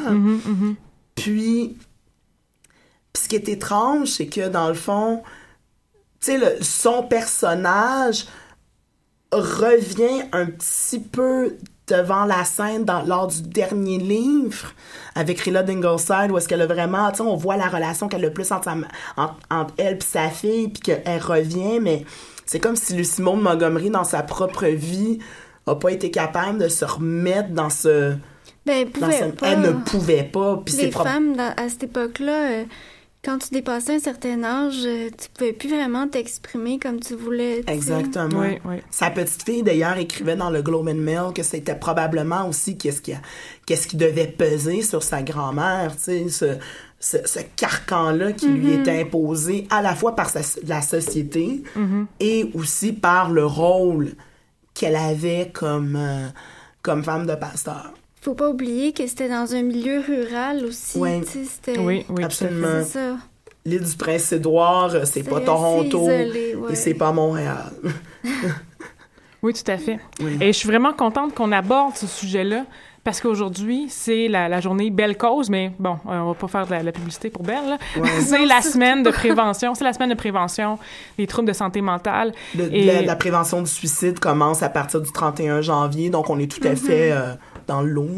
[1.14, 1.76] Puis,
[3.12, 5.22] puis ce qui est étrange, c'est que dans le fond,
[6.22, 8.26] tu sais, son personnage
[9.32, 11.56] revient un petit peu
[11.90, 14.72] devant la scène dans, lors du dernier livre
[15.14, 18.32] avec Rilla Dingleside où est-ce qu'elle a vraiment, on voit la relation qu'elle a le
[18.32, 18.76] plus entre, sa-
[19.16, 22.04] entre, entre elle et sa fille puis qu'elle revient, mais
[22.46, 25.18] c'est comme si Lucie Maud Montgomery dans sa propre vie
[25.66, 28.14] a pas été capable de se remettre dans ce
[28.66, 29.48] Ben, elle dans pouvait ce- pas.
[29.48, 30.60] Elle ne pouvait pas.
[30.64, 32.64] Puis Les femmes, dans- à cette époque-là, euh,
[33.24, 37.62] quand tu dépassais un certain âge, euh, tu pouvais plus vraiment t'exprimer comme tu voulais.
[37.66, 37.72] tu.
[37.72, 38.40] Exactement.
[38.40, 38.76] Oui, oui.
[38.90, 43.02] Sa petite fille, d'ailleurs, écrivait dans le Globe and Mail que c'était probablement aussi qu'est-ce
[43.02, 43.12] qui,
[43.66, 46.56] qu'est-ce qui devait peser sur sa grand-mère, tu sais, ce,
[46.98, 48.80] ce, ce carcan-là qui lui Mm-hmm.
[48.80, 52.06] était imposé à la fois par sa- la société Mm-hmm.
[52.20, 54.12] et aussi par le rôle
[54.72, 56.28] qu'elle avait comme, euh,
[56.82, 57.92] comme femme de pasteur.
[58.20, 60.98] Faut pas oublier que c'était dans un milieu rural aussi.
[60.98, 61.20] Ouais.
[61.22, 62.22] tu sais, c'était- Oui, oui.
[62.24, 62.82] Absolument.
[62.84, 63.16] C'est ça.
[63.64, 66.72] L'île du Prince-Édouard, euh, c'est pas Toronto isolé, ouais.
[66.72, 67.72] et c'est pas Montréal.
[69.42, 69.98] Oui, tout à fait.
[70.20, 70.36] Oui.
[70.42, 72.66] Et je suis vraiment contente qu'on aborde ce sujet-là
[73.04, 76.66] parce qu'aujourd'hui, c'est la, la journée Belle Cause, mais bon, euh, on va pas faire
[76.66, 77.78] de la, la publicité pour Belle.
[78.20, 79.74] c'est la semaine de prévention.
[79.74, 80.78] C'est la semaine de prévention
[81.16, 82.34] des troubles de santé mentale.
[82.54, 86.38] Le- Et- la, la prévention du suicide commence à partir du 31 janvier, donc on
[86.38, 87.32] est tout à fait euh,
[87.70, 88.08] dans l'eau.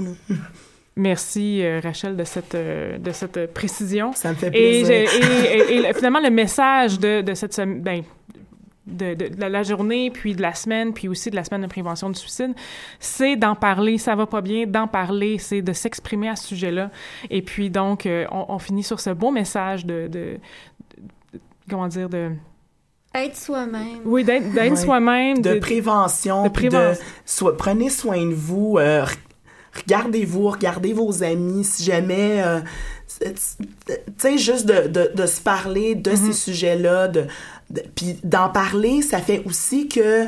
[0.96, 4.12] Merci, euh, Rachel, de cette, euh, de cette euh, précision.
[4.14, 4.50] Ça me fait Et,
[4.82, 5.08] plaisir.
[5.10, 8.02] je- et- et- et le- finalement, le message de, de cette semaine, ben,
[8.86, 11.66] de, de- de la journée, puis de la semaine, puis aussi de la semaine de
[11.66, 12.52] prévention du suicide,
[13.00, 13.96] c'est d'en parler.
[13.96, 16.90] Ça va pas bien, d'en parler, c'est de s'exprimer à ce sujet-là.
[17.30, 20.38] Et puis donc, euh, on, on finit sur ce beau message de, de-
[21.32, 21.40] de-
[21.70, 22.32] comment dire, de,
[23.14, 24.00] Être soi-même.
[24.04, 24.76] oui, d'être Ouais.
[24.76, 27.02] soi-même, de de- prévention, de de prévention.
[27.24, 29.06] soit- prenez soin de vous, euh,
[29.74, 32.60] regardez-vous, regardez vos amis, si jamais, euh,
[33.20, 33.26] tu
[34.18, 36.26] sais, juste de, de, de se parler de Mm-hmm.
[36.26, 37.24] ces sujets-là, de,
[37.70, 40.26] de- puis d'en parler, ça fait aussi que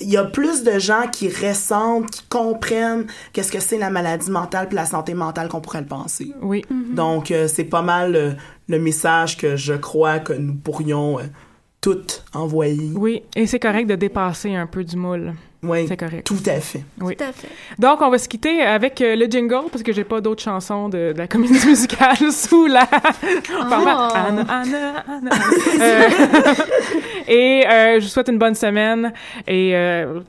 [0.00, 4.30] il y a plus de gens qui ressentent, qui comprennent qu'est-ce que c'est la maladie
[4.30, 6.32] mentale puis la santé mentale qu'on pourrait le penser.
[6.40, 8.30] oui, Donc, euh, c'est pas mal euh,
[8.68, 11.18] le message que je crois que nous pourrions
[11.84, 12.90] toutes envoyer.
[12.96, 13.22] oui.
[13.36, 15.34] Et c'est correct de dépasser un peu du moule.
[15.62, 16.26] Oui, C'est correct.
[16.26, 16.84] tout à fait.
[17.00, 17.16] Oui.
[17.16, 17.48] Tout à fait.
[17.78, 20.90] Donc, on va se quitter avec euh, le jingle parce que j'ai pas d'autres chansons
[20.90, 22.84] de, de la comédie musicale sous la.
[22.86, 24.14] Pardon.
[24.14, 25.30] Anna, Anna, Anna.
[25.80, 26.08] Euh,
[27.28, 29.12] et euh, je vous souhaite une bonne semaine
[29.46, 29.74] et.
[29.74, 30.20] Euh,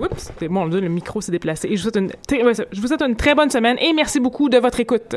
[0.00, 1.66] Oups, Dieu, le micro s'est déplacé.
[1.68, 2.64] Et je vous, souhaite une, très- ouais, ça.
[2.70, 5.16] je vous souhaite une très bonne semaine et merci beaucoup de votre écoute.